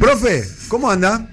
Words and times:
Profe, 0.00 0.42
¿cómo 0.68 0.90
anda? 0.90 1.26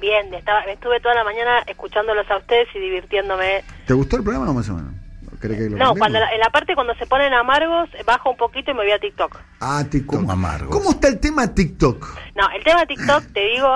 Bien, 0.00 0.32
estaba, 0.34 0.60
estuve 0.64 1.00
toda 1.00 1.14
la 1.14 1.24
mañana 1.24 1.60
escuchándolos 1.66 2.28
a 2.30 2.38
ustedes 2.38 2.68
y 2.74 2.78
divirtiéndome. 2.78 3.62
¿Te 3.86 3.94
gustó 3.94 4.16
el 4.16 4.22
programa 4.24 4.50
o 4.50 4.54
más 4.54 4.68
o 4.68 4.74
menos? 4.74 4.92
¿Querés 5.40 5.58
que 5.58 5.64
lo 5.64 5.70
No, 5.70 5.76
cambiemos? 5.86 5.98
cuando 5.98 6.18
la- 6.20 6.32
en 6.34 6.40
la 6.40 6.50
parte 6.50 6.74
cuando 6.74 6.94
se 6.94 7.06
ponen 7.06 7.32
amargos, 7.32 7.88
bajo 8.06 8.30
un 8.30 8.36
poquito 8.36 8.70
y 8.70 8.74
me 8.74 8.82
voy 8.82 8.92
a 8.92 8.98
TikTok. 8.98 9.38
Ah, 9.60 9.84
TikTok. 9.88 10.16
¿Cómo 10.16 10.32
amargos? 10.32 10.76
¿Cómo 10.76 10.90
está 10.90 11.08
el 11.08 11.18
tema 11.18 11.52
TikTok? 11.52 12.18
No, 12.36 12.48
el 12.50 12.62
tema 12.62 12.80
de 12.80 12.86
TikTok, 12.86 13.24
te 13.32 13.40
digo, 13.40 13.68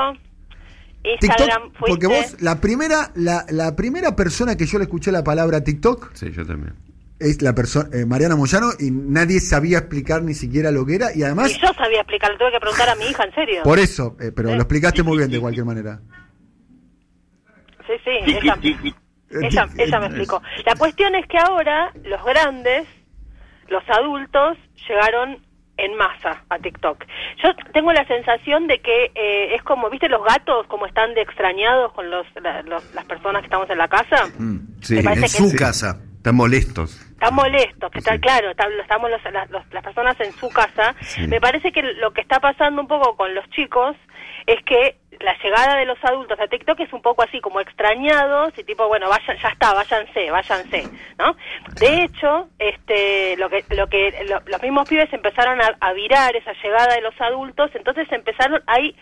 Instagram 1.03 1.62
TikTok, 1.62 1.78
fuiste... 1.78 1.88
porque 1.88 2.06
vos, 2.06 2.37
la 2.42 2.60
primera, 2.60 3.10
la, 3.14 3.44
la 3.50 3.74
primera 3.74 4.14
persona 4.14 4.56
que 4.56 4.66
yo 4.66 4.78
le 4.78 4.84
escuché 4.84 5.10
la 5.12 5.24
palabra 5.24 5.62
TikTok 5.62 6.10
Sí, 6.14 6.30
yo 6.32 6.46
también. 6.46 6.74
Es 7.19 7.40
la 7.42 7.54
persona 7.54 7.88
eh, 7.96 8.04
Mariana 8.06 8.37
Moyano 8.37 8.69
y 8.78 8.90
nadie 8.90 9.40
sabía 9.40 9.78
explicar 9.78 10.22
ni 10.22 10.35
siquiera 10.35 10.71
lo 10.71 10.85
que 10.85 10.96
era 10.96 11.15
y 11.15 11.22
además 11.22 11.51
Y 11.51 11.60
yo 11.60 11.72
sabía 11.74 12.01
explicar, 12.01 12.30
le 12.33 12.38
tuve 12.38 12.53
que 12.53 12.60
preguntar 12.60 12.88
a 12.90 12.94
mi 12.96 13.06
hija, 13.06 13.24
en 13.24 13.35
serio. 13.35 13.62
por 13.65 13.78
eso, 13.78 14.16
eh, 14.21 14.33
pero 14.35 14.48
Sí. 14.51 14.54
lo 14.54 14.60
explicaste 14.62 15.03
muy 15.03 15.19
bien 15.19 15.30
de 15.30 15.40
cualquier 15.40 15.65
manera. 15.65 16.01
Sí, 17.87 17.92
sí, 18.05 18.11
ella, 18.11 18.59
ella, 19.30 19.69
ella 19.79 20.01
me 20.01 20.06
explicó. 20.06 20.42
La 20.65 20.75
cuestión 20.75 21.15
es 21.15 21.27
que 21.29 21.39
ahora 21.39 21.92
los 22.05 22.25
grandes, 22.25 22.87
los 23.69 23.83
adultos, 23.89 24.59
llegaron 24.89 25.39
en 25.78 25.95
masa 25.97 26.42
a 26.48 26.59
TikTok. 26.59 27.05
Yo 27.45 27.51
tengo 27.73 27.92
la 27.92 28.06
sensación 28.09 28.67
de 28.67 28.80
que 28.80 29.12
eh, 29.14 29.55
es 29.55 29.62
como, 29.62 29.89
¿viste 29.91 30.09
los 30.09 30.25
gatos 30.25 30.67
como 30.69 30.87
están 30.87 31.14
de 31.14 31.20
extrañados 31.23 31.92
con 31.92 32.11
los, 32.11 32.27
la- 32.42 32.62
los- 32.62 32.95
las 32.95 33.05
personas 33.05 33.42
que 33.42 33.47
estamos 33.47 33.69
en 33.70 33.78
la 33.78 33.89
casa? 33.89 34.27
Mm, 34.39 34.56
sí, 34.83 34.98
en 34.98 35.28
su 35.28 35.55
casa. 35.55 36.01
Están 36.17 36.34
molestos. 36.34 37.05
Están 37.16 37.34
molestos, 37.34 37.91
que 37.91 37.98
está 37.98 38.12
Sí. 38.15 38.20
claro, 38.20 38.51
estamos 38.51 39.11
los- 39.11 39.33
las, 39.33 39.51
los- 39.51 39.73
las 39.73 39.83
personas 39.83 40.20
en 40.20 40.33
su 40.33 40.51
casa. 40.51 40.95
Sí. 41.01 41.27
Me 41.27 41.41
parece 41.41 41.73
que 41.73 41.83
lo 41.83 42.12
que 42.12 42.20
está 42.20 42.41
pasando 42.41 42.83
un 42.83 42.89
poco 42.89 43.16
con 43.16 43.34
los 43.34 43.48
chicos 43.51 43.97
es 44.47 44.62
que 44.65 44.97
la 45.20 45.34
llegada 45.42 45.77
de 45.79 45.87
los 45.87 45.97
adultos 46.05 46.39
a 46.39 46.47
TikTok 46.47 46.79
es 46.80 46.92
un 46.92 47.01
poco 47.01 47.23
así 47.23 47.41
como 47.41 47.59
extrañados 47.61 48.53
y 48.59 48.64
tipo, 48.64 48.87
bueno, 48.87 49.09
vayan, 49.09 49.39
ya 49.39 49.48
está, 49.48 49.72
váyanse, 49.72 50.31
váyanse, 50.31 50.84
¿no? 51.19 51.34
De 51.81 52.03
hecho, 52.05 52.48
este, 52.59 53.34
lo 53.39 53.48
que, 53.48 53.64
lo 53.75 53.87
que 53.89 54.25
lo- 54.28 54.42
los 54.44 54.62
mismos 54.62 54.87
pibes 54.87 55.11
empezaron 55.12 55.61
a, 55.62 55.75
a 55.81 55.92
virar 55.94 56.37
esa 56.37 56.53
llegada 56.62 56.94
de 56.94 57.00
los 57.00 57.19
adultos, 57.20 57.70
entonces 57.75 58.06
empezaron 58.12 58.62
ahí 58.67 58.94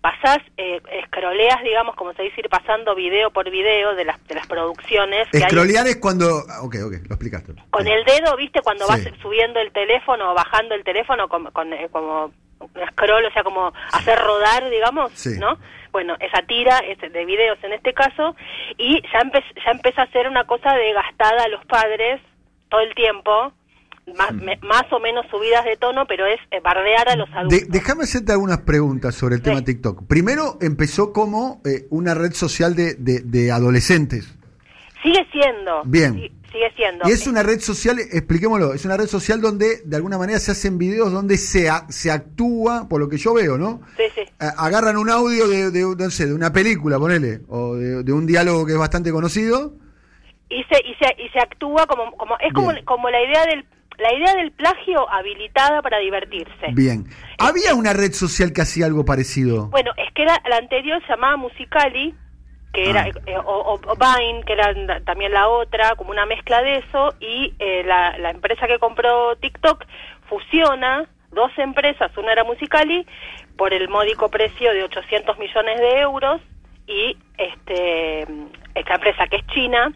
pasás, 0.00 0.38
eh, 0.56 0.80
escroleas, 1.02 1.62
digamos, 1.62 1.94
como 1.94 2.12
se 2.14 2.22
dice, 2.22 2.40
ir 2.40 2.48
pasando 2.48 2.94
video 2.94 3.30
por 3.30 3.50
video 3.50 3.94
de 3.94 4.04
las, 4.04 4.26
de 4.26 4.34
las 4.34 4.46
producciones. 4.46 5.28
Escrolear 5.32 5.86
es 5.86 5.96
cuando... 5.96 6.42
ah, 6.48 6.62
Ok, 6.62 6.76
ok, 6.86 6.92
lo 7.08 7.14
explicaste. 7.14 7.52
con 7.70 7.86
el 7.86 8.04
dedo, 8.04 8.36
¿viste? 8.36 8.60
Cuando 8.62 8.86
Sí. 8.86 8.90
vas 8.92 9.20
subiendo 9.20 9.60
el 9.60 9.72
teléfono 9.72 10.30
o 10.30 10.34
bajando 10.34 10.74
el 10.74 10.84
teléfono 10.84 11.28
con, 11.28 11.44
con, 11.52 11.72
eh, 11.72 11.88
como 11.92 12.32
scroll, 12.92 13.24
o 13.26 13.30
sea, 13.32 13.42
como 13.42 13.72
hacer 13.92 14.18
rodar, 14.18 14.68
digamos, 14.70 15.12
Sí. 15.12 15.38
¿no? 15.38 15.58
Bueno, 15.92 16.16
esa 16.20 16.42
tira 16.42 16.80
de 16.80 17.24
videos 17.24 17.58
en 17.64 17.72
este 17.72 17.92
caso 17.92 18.36
y 18.78 19.02
ya, 19.12 19.20
empe- 19.20 19.44
ya 19.64 19.70
empieza 19.72 20.02
a 20.02 20.10
ser 20.12 20.28
una 20.28 20.44
cosa 20.44 20.74
de 20.74 20.92
gastada 20.92 21.44
a 21.44 21.48
los 21.48 21.64
padres 21.66 22.20
todo 22.68 22.80
el 22.80 22.94
tiempo, 22.94 23.52
más, 24.16 24.32
me- 24.32 24.58
más 24.62 24.84
o 24.92 25.00
menos 25.00 25.26
subidas 25.30 25.64
de 25.64 25.76
tono, 25.76 26.06
pero 26.06 26.26
es 26.26 26.38
eh, 26.50 26.60
bardear 26.62 27.08
a 27.08 27.16
los 27.16 27.28
De- 27.30 27.36
adultos. 27.38 27.68
déjame 27.68 28.04
hacerte 28.04 28.32
algunas 28.32 28.58
preguntas 28.58 29.14
sobre 29.14 29.36
el 29.36 29.40
Sí. 29.40 29.44
tema 29.44 29.62
TikTok. 29.62 30.06
Primero, 30.06 30.58
empezó 30.60 31.12
como 31.12 31.60
eh, 31.64 31.86
una 31.90 32.14
red 32.14 32.32
social 32.32 32.74
de, 32.74 32.94
de- 32.94 33.20
de 33.20 33.50
adolescentes. 33.52 34.36
Sigue 35.02 35.26
siendo. 35.32 35.82
Bien. 35.84 36.14
Sí, 36.14 36.30
sigue 36.52 36.70
siendo. 36.76 37.08
Y 37.08 37.12
es 37.12 37.26
una 37.26 37.42
red 37.42 37.58
social, 37.60 37.98
expliquémoslo, 37.98 38.74
es 38.74 38.84
una 38.84 38.98
red 38.98 39.06
social 39.06 39.40
donde 39.40 39.80
de 39.84 39.96
alguna 39.96 40.18
manera 40.18 40.38
se 40.38 40.50
hacen 40.50 40.76
videos 40.76 41.10
donde 41.10 41.38
se, 41.38 41.70
a- 41.70 41.86
se 41.88 42.10
actúa, 42.10 42.86
por 42.88 43.00
lo 43.00 43.08
que 43.08 43.16
yo 43.16 43.32
veo, 43.32 43.56
¿no? 43.56 43.80
Sí, 43.96 44.02
sí. 44.14 44.22
Agarran 44.38 44.98
un 44.98 45.08
audio 45.08 45.48
de, 45.48 45.70
de, 45.70 45.80
no 45.96 46.10
sé, 46.10 46.26
de 46.26 46.34
una 46.34 46.52
película, 46.52 46.98
ponele, 46.98 47.40
o 47.48 47.76
de, 47.76 48.02
de 48.02 48.12
un 48.12 48.26
diálogo 48.26 48.66
que 48.66 48.72
es 48.72 48.78
bastante 48.78 49.10
conocido. 49.10 49.74
y 50.50 50.64
se 50.64 50.80
y 50.84 50.94
se 50.96 51.22
y 51.22 51.28
se 51.30 51.38
actúa 51.38 51.86
como 51.86 52.10
como 52.16 52.36
es 52.40 52.52
como 52.52 52.72
Bien. 52.72 52.84
como 52.84 53.08
la 53.08 53.22
idea 53.22 53.46
del 53.46 53.64
la 54.00 54.12
idea 54.14 54.34
del 54.34 54.52
plagio 54.52 55.08
habilitada 55.10 55.82
para 55.82 55.98
divertirse. 55.98 56.68
Bien. 56.72 57.04
Había 57.38 57.74
una 57.74 57.92
red 57.92 58.12
social 58.12 58.52
que 58.52 58.62
hacía 58.62 58.86
algo 58.86 59.04
parecido. 59.04 59.66
Bueno, 59.68 59.92
es 59.96 60.12
que 60.14 60.22
era 60.22 60.36
la 60.48 60.56
anterior 60.56 61.00
se 61.02 61.08
llamaba 61.08 61.36
Musicali, 61.36 62.14
que 62.72 62.88
era 62.90 63.02
Ah. 63.02 63.08
eh, 63.26 63.36
o, 63.36 63.80
o- 63.84 63.96
Vine, 63.96 64.42
que 64.44 64.52
era 64.52 64.72
también 65.04 65.32
la 65.32 65.48
otra, 65.48 65.96
como 65.96 66.10
una 66.10 66.24
mezcla 66.26 66.62
de 66.62 66.78
eso 66.78 67.14
y 67.20 67.52
eh, 67.58 67.82
la, 67.84 68.16
la 68.18 68.30
empresa 68.30 68.66
que 68.66 68.78
compró 68.78 69.36
TikTok 69.36 69.84
fusiona 70.28 71.06
dos 71.32 71.50
empresas, 71.58 72.16
una 72.16 72.32
era 72.32 72.44
Musicali 72.44 73.06
por 73.56 73.72
el 73.72 73.88
módico 73.88 74.28
precio 74.30 74.72
de 74.72 74.84
800 74.84 75.38
millones 75.38 75.78
de 75.78 76.00
euros 76.00 76.40
y 76.86 77.16
este 77.38 78.22
esta 78.74 78.94
empresa 78.94 79.26
que 79.26 79.36
es 79.36 79.46
China 79.48 79.92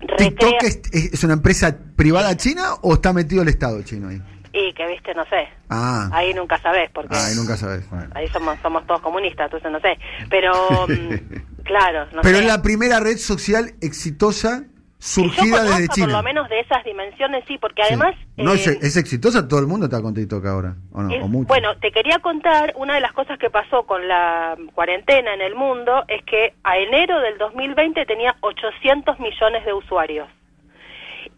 ¿TikTok 0.00 0.52
recrea 0.62 0.70
es, 0.92 1.12
es- 1.14 1.24
una 1.24 1.34
empresa 1.34 1.76
privada 1.96 2.36
china 2.36 2.74
o 2.82 2.94
está 2.94 3.12
metido 3.12 3.42
el 3.42 3.48
Estado 3.48 3.82
chino 3.82 4.08
ahí? 4.08 4.20
y 4.52 4.72
que 4.72 4.86
viste 4.86 5.14
no 5.14 5.22
sé 5.24 5.48
Ah, 5.68 6.08
ahí 6.12 6.32
nunca 6.32 6.58
sabes 6.62 6.90
porque 6.94 7.14
ah, 7.14 7.26
ahí 7.26 7.34
nunca 7.36 7.56
sabes. 7.58 7.84
ahí 8.14 8.26
somos 8.28 8.56
somos 8.62 8.86
todos 8.86 9.00
comunistas 9.02 9.46
entonces 9.52 9.70
no 9.70 9.80
sé 9.80 9.98
pero 10.30 10.52
mm, 10.88 11.62
claro 11.64 12.06
no 12.14 12.22
Pero 12.22 12.38
sé. 12.38 12.42
es 12.42 12.46
la 12.46 12.62
primera 12.62 12.98
red 13.00 13.18
social 13.18 13.74
exitosa 13.82 14.64
surgida 14.98 15.44
yo 15.44 15.50
conozca, 15.58 15.76
desde 15.76 15.88
China. 15.88 16.06
por 16.06 16.16
lo 16.16 16.22
menos 16.22 16.48
de 16.48 16.60
esas 16.60 16.84
dimensiones 16.84 17.44
sí 17.46 17.58
porque 17.58 17.82
Sí. 17.82 17.88
además 17.94 18.14
no 18.36 18.52
eh, 18.52 18.54
es, 18.56 18.66
es 18.68 18.96
exitosa, 18.96 19.46
todo 19.46 19.60
el 19.60 19.66
mundo 19.66 19.86
está 19.86 20.00
con 20.00 20.14
TikTok 20.14 20.44
ahora, 20.46 20.74
¿o 20.92 21.02
no? 21.02 21.14
es- 21.14 21.22
O 21.22 21.28
mucho. 21.28 21.48
bueno 21.48 21.76
te 21.78 21.92
quería 21.92 22.18
contar 22.20 22.72
una 22.76 22.94
de 22.94 23.00
las 23.00 23.12
cosas 23.12 23.38
que 23.38 23.50
pasó 23.50 23.84
con 23.84 24.08
la 24.08 24.56
cuarentena 24.74 25.34
en 25.34 25.42
el 25.42 25.54
mundo 25.54 26.04
es 26.08 26.24
que 26.24 26.54
a 26.64 26.78
enero 26.78 27.20
del 27.20 27.36
2020 27.38 28.04
tenía 28.06 28.36
800 28.40 29.20
millones 29.20 29.64
de 29.64 29.72
usuarios 29.74 30.28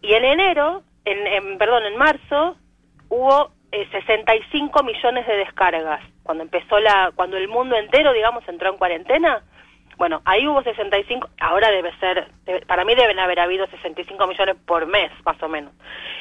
y 0.01 0.13
en 0.13 0.23
enero 0.25 0.83
en, 1.05 1.27
en- 1.27 1.57
perdón 1.57 1.83
en 1.85 1.97
marzo 1.97 2.55
hubo 3.09 3.51
eh, 3.71 3.87
65 3.91 4.83
millones 4.83 5.27
de 5.27 5.35
descargas 5.37 6.01
cuando 6.23 6.43
empezó 6.43 6.79
la 6.79 7.11
cuando 7.15 7.37
el 7.37 7.47
mundo 7.47 7.75
entero 7.75 8.13
digamos 8.13 8.47
entró 8.47 8.69
en 8.71 8.77
cuarentena 8.77 9.43
bueno 9.99 10.21
ahí 10.25 10.47
hubo 10.47 10.63
65 10.63 11.29
ahora 11.39 11.69
debe 11.69 11.91
ser 11.99 12.27
para 12.65 12.83
mí 12.85 12.95
deben 12.95 13.19
haber 13.19 13.39
habido 13.39 13.67
65 13.67 14.25
millones 14.25 14.55
por 14.65 14.87
mes 14.87 15.11
más 15.25 15.41
o 15.43 15.47
menos. 15.47 15.71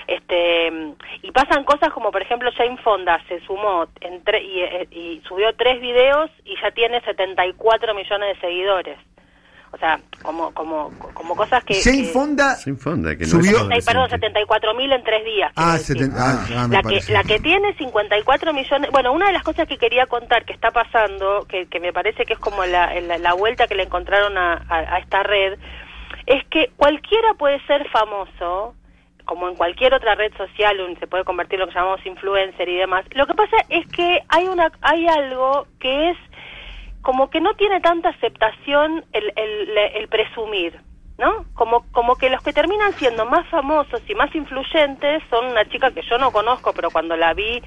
Este 0.06 0.70
y 1.22 1.30
pasan 1.32 1.64
cosas 1.64 1.90
como 1.92 2.10
por 2.10 2.20
ejemplo 2.20 2.50
Jane 2.56 2.76
Fonda 2.78 3.18
se 3.28 3.40
sumó 3.46 3.86
en 4.00 4.22
tre- 4.24 4.42
y, 4.44 4.60
eh, 4.62 4.88
y 4.90 5.22
subió 5.26 5.54
tres 5.56 5.80
videos 5.80 6.30
y 6.44 6.56
ya 6.60 6.70
tiene 6.72 7.00
74 7.02 7.94
millones 7.94 8.34
de 8.34 8.40
seguidores 8.40 8.98
o 9.72 9.76
sea 9.78 10.00
como 10.22 10.52
como 10.54 10.90
como 11.14 11.36
cosas 11.36 11.62
que 11.64 11.74
Jane 11.82 12.02
que- 12.04 12.08
Fonda 12.08 12.54
Sin 12.56 12.78
fonda, 12.78 13.14
que 13.16 13.24
no 13.24 13.30
Subió- 13.30 13.50
es 13.50 13.56
Setenta 13.56 13.76
y- 13.78 13.82
perdón, 13.82 13.96
adolescente. 14.04 14.26
74 14.28 14.74
mil 14.74 14.92
en 14.92 15.02
tres 15.04 15.24
días. 15.24 15.52
Ah, 15.56 15.72
decir. 15.74 15.98
70, 15.98 16.16
ah, 16.18 16.46
ah, 16.56 16.68
me 16.68 16.74
la, 16.76 16.82
que, 16.82 17.12
la 17.12 17.24
que 17.24 17.38
tiene 17.40 17.74
54 17.74 18.52
millones. 18.52 18.90
Bueno, 18.90 19.12
una 19.12 19.26
de 19.26 19.32
las 19.32 19.42
cosas 19.42 19.66
que 19.68 19.76
quería 19.78 20.06
contar 20.06 20.44
que 20.44 20.52
está 20.52 20.70
pasando, 20.70 21.46
que, 21.48 21.66
que 21.66 21.80
me 21.80 21.92
parece 21.92 22.24
que 22.24 22.32
es 22.34 22.38
como 22.38 22.64
la, 22.64 22.98
la, 23.00 23.18
la 23.18 23.32
vuelta 23.34 23.66
que 23.66 23.74
le 23.74 23.82
encontraron 23.84 24.36
a, 24.38 24.54
a- 24.68 24.94
a 24.94 24.98
esta 24.98 25.22
red, 25.22 25.58
es 26.26 26.44
que 26.48 26.70
cualquiera 26.76 27.34
puede 27.38 27.60
ser 27.66 27.88
famoso, 27.90 28.74
como 29.24 29.48
en 29.48 29.56
cualquier 29.56 29.92
otra 29.94 30.14
red 30.14 30.32
social, 30.36 30.80
un- 30.80 30.98
se 30.98 31.06
puede 31.06 31.24
convertir 31.24 31.54
en 31.60 31.66
lo 31.66 31.68
que 31.68 31.74
llamamos 31.74 32.04
influencer 32.06 32.68
y 32.68 32.76
demás. 32.76 33.04
Lo 33.10 33.26
que 33.26 33.34
pasa 33.34 33.56
es 33.68 33.86
que 33.88 34.22
hay, 34.28 34.46
una, 34.48 34.72
hay 34.80 35.06
algo 35.06 35.66
que 35.80 36.10
es 36.10 36.16
como 37.02 37.30
que 37.30 37.40
no 37.40 37.54
tiene 37.54 37.80
tanta 37.80 38.10
aceptación 38.10 39.04
el, 39.12 39.32
el, 39.36 39.78
el 39.78 40.08
presumir. 40.08 40.80
¿no? 41.18 41.44
Como, 41.54 41.84
como 41.90 42.14
que 42.14 42.30
los 42.30 42.42
que 42.42 42.52
terminan 42.52 42.92
siendo 42.92 43.26
más 43.26 43.46
famosos 43.48 44.00
y 44.08 44.14
más 44.14 44.32
influyentes 44.34 45.20
son 45.28 45.46
una 45.46 45.68
chica 45.68 45.90
que 45.90 46.02
yo 46.02 46.16
no 46.16 46.30
conozco, 46.30 46.72
pero 46.72 46.90
cuando 46.90 47.16
la 47.16 47.34
vi 47.34 47.60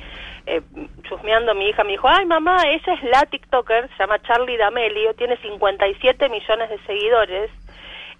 eh, 0.45 0.61
chusmeando 1.03 1.53
mi 1.53 1.67
hija 1.67 1.83
me 1.83 1.91
dijo, 1.91 2.07
ay 2.07 2.25
mamá, 2.25 2.63
ella 2.65 2.93
es 2.93 3.03
la 3.03 3.25
TikToker, 3.25 3.89
se 3.89 3.97
llama 3.99 4.21
Charlie 4.21 4.57
D'Amelio, 4.57 5.13
tiene 5.15 5.35
57 5.37 6.29
millones 6.29 6.69
de 6.69 6.79
seguidores, 6.85 7.51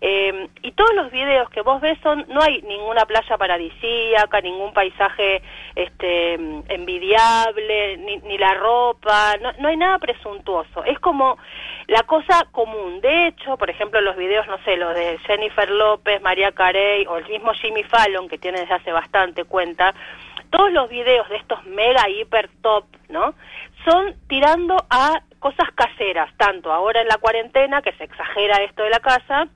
eh, 0.04 0.50
y 0.64 0.72
todos 0.72 0.96
los 0.96 1.12
videos 1.12 1.48
que 1.52 1.62
vos 1.62 1.80
ves 1.80 1.98
son, 2.02 2.26
no 2.28 2.42
hay 2.42 2.64
ninguna 2.64 3.06
playa 3.06 3.38
paradisíaca, 3.38 4.42
ningún 4.42 4.74
paisaje 4.74 5.44
este 5.76 6.34
envidiable, 6.34 7.98
ni, 7.98 8.18
ni 8.18 8.40
la 8.40 8.56
ropa, 8.56 9.36
no, 9.40 9.52
no 9.60 9.68
hay 9.68 9.78
nada 9.78 10.00
presuntuoso. 10.00 10.84
Es 10.86 11.00
como 11.00 11.38
la 11.86 12.02
cosa 12.02 12.48
común. 12.52 13.00
De 13.02 13.28
hecho, 13.28 13.58
por 13.58 13.70
ejemplo, 13.70 14.02
los 14.02 14.18
videos, 14.18 14.48
no 14.48 14.58
sé, 14.64 14.76
los 14.76 14.96
de 14.96 15.20
Jennifer 15.20 15.70
López, 15.70 16.20
María 16.22 16.52
Carey 16.52 17.06
o 17.06 17.18
el 17.18 17.28
mismo 17.28 17.54
Jimmy 17.54 17.84
Fallon, 17.84 18.28
que 18.28 18.40
tiene 18.40 18.62
desde 18.62 18.74
hace 18.74 18.92
bastante 18.92 19.44
cuenta, 19.44 19.94
todos 20.50 20.72
los 20.72 20.90
videos 20.90 21.30
de 21.30 21.38
estos 21.38 21.64
mega 21.66 22.10
hiper 22.10 22.50
top, 22.64 22.86
¿no? 23.10 23.36
Son 23.86 24.16
tirando 24.28 24.78
a 24.90 25.22
cosas 25.38 25.72
caseras, 25.76 26.36
tanto 26.38 26.72
ahora 26.72 27.02
en 27.02 27.08
la 27.08 27.18
cuarentena, 27.18 27.84
que 27.84 27.94
se 27.94 28.04
exagera 28.06 28.64
esto 28.64 28.84
de 28.84 28.90
la 28.90 29.00
casa, 29.00 29.48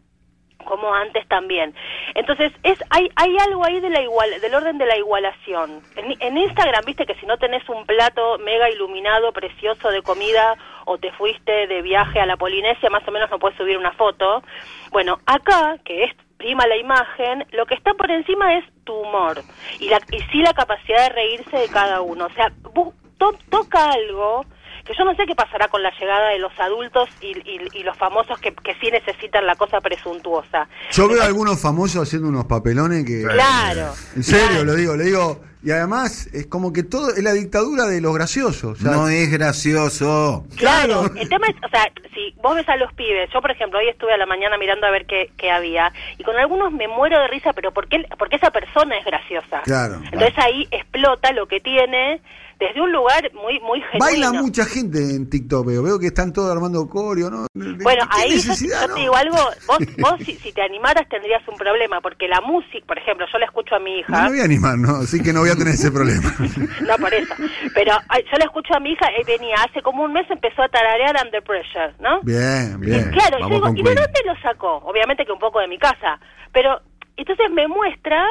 como 0.66 0.94
antes 0.94 1.26
también. 1.28 1.74
Entonces, 2.16 2.52
es 2.64 2.78
hay 2.90 3.10
hay 3.16 3.38
algo 3.48 3.64
ahí 3.66 3.80
de 3.80 3.90
la 3.90 4.02
igual 4.02 4.30
del 4.42 4.54
orden 4.54 4.78
de 4.78 4.86
la 4.86 4.98
igualación. 4.98 5.82
En, 5.96 6.16
en 6.20 6.38
Instagram, 6.38 6.84
viste 6.86 7.06
que 7.06 7.16
si 7.16 7.26
no 7.26 7.38
tenés 7.38 7.68
un 7.70 7.86
plato 7.86 8.38
mega 8.40 8.70
iluminado, 8.70 9.32
precioso 9.32 9.90
de 9.90 10.02
comida 10.02 10.56
o 10.86 10.98
te 10.98 11.12
fuiste 11.14 11.68
de 11.68 11.82
viaje 11.82 12.20
a 12.20 12.26
la 12.26 12.38
Polinesia, 12.38 12.90
más 12.90 13.08
o 13.08 13.12
menos 13.12 13.30
no 13.32 13.40
puedes 13.40 13.58
subir 13.58 13.78
una 13.78 13.94
foto. 13.94 14.44
Bueno, 14.92 15.20
acá, 15.26 15.78
que 15.86 16.04
es 16.04 16.14
prima 16.38 16.68
la 16.68 16.76
imagen, 16.78 17.46
lo 17.52 17.66
que 17.66 17.76
está 17.76 17.94
por 17.94 18.12
encima 18.12 18.56
es 18.58 18.66
tu 18.84 18.94
humor 18.94 19.42
y 19.80 19.88
la 19.90 20.00
y 20.12 20.20
sí 20.32 20.42
la 20.42 20.54
capacidad 20.54 21.08
de 21.08 21.16
reírse 21.16 21.58
de 21.58 21.70
cada 21.70 22.02
uno. 22.02 22.26
O 22.26 22.30
sea, 22.32 22.52
bu- 22.64 22.94
to- 23.18 23.38
toca 23.50 23.92
algo 23.92 24.46
que 24.86 24.94
yo 24.98 25.04
no 25.04 25.16
sé 25.16 25.26
qué 25.26 25.36
pasará 25.36 25.68
con 25.68 25.82
la 25.84 25.92
llegada 26.00 26.30
de 26.30 26.40
los 26.40 26.52
adultos 26.60 27.10
y, 27.22 27.32
y- 27.50 27.70
y 27.74 27.84
los 27.84 27.98
famosos 27.98 28.40
que, 28.40 28.54
que 28.54 28.76
sí 28.76 28.92
necesitan 28.92 29.46
la 29.46 29.56
cosa 29.56 29.82
presuntuosa. 29.82 30.68
Yo 30.92 31.08
veo 31.08 31.22
a 31.22 31.26
algunos 31.26 31.60
famosos 31.62 32.04
haciendo 32.08 32.28
unos 32.30 32.46
papelones 32.46 33.04
que. 33.06 33.24
Claro. 33.24 33.94
En 34.16 34.24
serio, 34.24 34.48
claro. 34.48 34.64
lo 34.66 34.76
digo, 34.76 34.96
le 34.96 35.04
digo. 35.06 35.42
Y 35.64 35.72
además, 35.72 36.28
es 36.32 36.46
como 36.46 36.72
que 36.72 36.84
todo 36.84 37.10
es 37.10 37.24
la 37.24 37.34
dictadura 37.34 37.86
de 37.86 38.00
los 38.00 38.14
graciosos. 38.14 38.82
No 38.82 39.10
es 39.10 39.32
gracioso. 39.32 40.46
Claro, 40.58 41.06
el 41.16 41.28
tema 41.28 41.48
es, 41.48 41.56
o 41.66 41.70
sea, 41.70 41.92
si 42.14 42.36
vos 42.44 42.56
ves 42.56 42.70
a 42.70 42.76
los 42.76 42.94
pibes, 42.94 43.32
yo 43.34 43.42
por 43.42 43.50
ejemplo 43.50 43.80
hoy 43.80 43.88
estuve 43.90 44.14
a 44.14 44.18
la 44.18 44.28
mañana 44.28 44.58
mirando 44.60 44.86
a 44.86 44.92
ver 44.92 45.08
qué, 45.08 45.32
qué 45.38 45.50
había, 45.50 45.92
y 46.20 46.24
con 46.24 46.36
algunos 46.38 46.72
me 46.72 46.88
muero 46.88 47.20
de 47.20 47.28
risa, 47.30 47.52
pero 47.54 47.72
¿por 47.72 47.88
qué? 47.88 48.06
porque 48.20 48.36
esa 48.36 48.52
persona 48.52 48.96
es 49.00 49.06
graciosa. 49.06 49.62
Claro. 49.64 49.96
Entonces 50.04 50.38
ahí 50.38 50.68
explota 50.70 51.32
lo 51.32 51.48
que 51.48 51.60
tiene 51.60 52.22
desde 52.60 52.82
un 52.82 52.92
lugar 52.92 53.30
muy 53.34 53.60
muy 53.60 53.82
genuino. 53.82 54.00
Baila 54.00 54.32
mucha 54.34 54.66
gente 54.66 54.98
en 55.00 55.30
TikTok, 55.30 55.68
veo. 55.68 55.84
Veo 55.84 56.00
que 56.00 56.08
están 56.08 56.32
todos 56.34 56.52
armando 56.52 56.88
coreo, 56.88 57.30
¿no? 57.30 57.48
Bueno, 57.54 58.04
¿Qué 58.16 58.22
ahí 58.22 58.30
necesidad, 58.32 58.82
yo 58.84 58.88
no? 58.88 58.94
te 58.96 59.02
digo 59.02 59.16
algo, 59.16 59.38
vos, 59.68 59.78
vos 60.00 60.14
si, 60.26 60.36
si 60.36 60.52
te 60.52 60.62
animaras 60.62 61.08
tendrías 61.10 61.46
un 61.48 61.56
problema, 61.58 62.00
porque 62.02 62.28
la 62.28 62.42
música, 62.42 62.86
por 62.88 62.98
ejemplo, 62.98 63.26
yo 63.32 63.40
la 63.40 63.46
escucho 63.46 63.76
a 63.76 63.80
mi 63.80 63.92
No 63.94 64.00
hija, 64.00 64.24
me 64.24 64.30
voy 64.30 64.40
a 64.40 64.44
animar, 64.46 64.78
¿no? 64.78 64.96
Así 64.98 65.22
que 65.22 65.34
no 65.34 65.42
voy 65.42 65.50
a 65.50 65.56
tener 65.56 65.74
ese 65.74 65.92
problema. 65.92 66.34
no 66.88 66.96
por 66.98 67.14
eso, 67.14 67.34
pero 67.74 67.94
ay, 68.10 68.24
yo 68.32 68.38
la 68.38 68.46
escucho 68.46 68.74
a 68.76 68.80
mi 68.80 68.92
hija, 68.92 69.08
eh, 69.08 69.24
venía 69.26 69.56
hace 69.68 69.82
como 69.82 70.04
un 70.04 70.14
mes, 70.14 70.26
empezó 70.30 70.64
a 70.64 70.70
tararear 70.70 71.16
Under 71.24 71.44
Pressure, 71.44 71.94
¿no? 72.00 72.22
Bien, 72.24 72.78
Y 72.82 72.86
bien. 72.86 73.12
claro, 73.12 73.40
yo 73.40 73.50
digo, 73.50 73.62
con 73.68 73.78
¿y 73.78 73.84
de 73.84 73.96
dónde 73.96 74.22
lo 74.26 74.36
sacó? 74.42 74.78
Obviamente 74.86 75.26
que 75.26 75.32
un 75.32 75.40
poco 75.40 75.60
de 75.60 75.68
mi 75.68 75.78
casa, 75.78 76.20
pero 76.54 76.80
entonces 77.18 77.46
me 77.52 77.68
muestra 77.68 78.24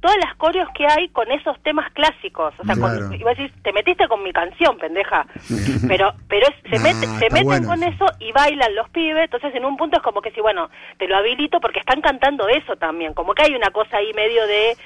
todas 0.00 0.16
las 0.16 0.34
coreos 0.36 0.68
que 0.74 0.86
hay 0.86 1.08
con 1.10 1.30
esos 1.30 1.60
temas 1.62 1.90
clásicos, 1.92 2.54
o 2.58 2.64
sea, 2.64 2.74
Claro. 2.74 3.08
con, 3.08 3.14
iba 3.20 3.30
a 3.30 3.34
decir, 3.34 3.52
te 3.62 3.72
metiste 3.72 4.08
con 4.08 4.22
mi 4.22 4.32
canción, 4.32 4.78
pendeja, 4.78 5.26
pero 5.88 6.14
pero 6.28 6.46
es- 6.48 6.70
se, 6.70 6.76
Nah, 6.78 6.84
mete- 6.84 7.06
se 7.18 7.30
meten 7.30 7.44
bueno 7.44 7.68
con 7.68 7.82
eso. 7.82 8.06
y 8.18 8.32
bailan 8.32 8.74
los 8.74 8.88
pibes, 8.90 9.24
entonces 9.24 9.54
en 9.54 9.64
un 9.64 9.76
punto 9.76 9.98
es 9.98 10.02
como 10.02 10.22
que 10.22 10.30
si, 10.30 10.40
bueno, 10.40 10.70
te 10.98 11.06
lo 11.06 11.16
habilito 11.16 11.60
porque 11.60 11.80
están 11.80 12.00
cantando 12.00 12.48
eso 12.48 12.76
también, 12.76 13.12
como 13.14 13.34
que 13.34 13.42
hay 13.42 13.54
una 13.54 13.70
cosa 13.70 13.98
ahí 13.98 14.12
medio 14.14 14.46
de 14.46 14.76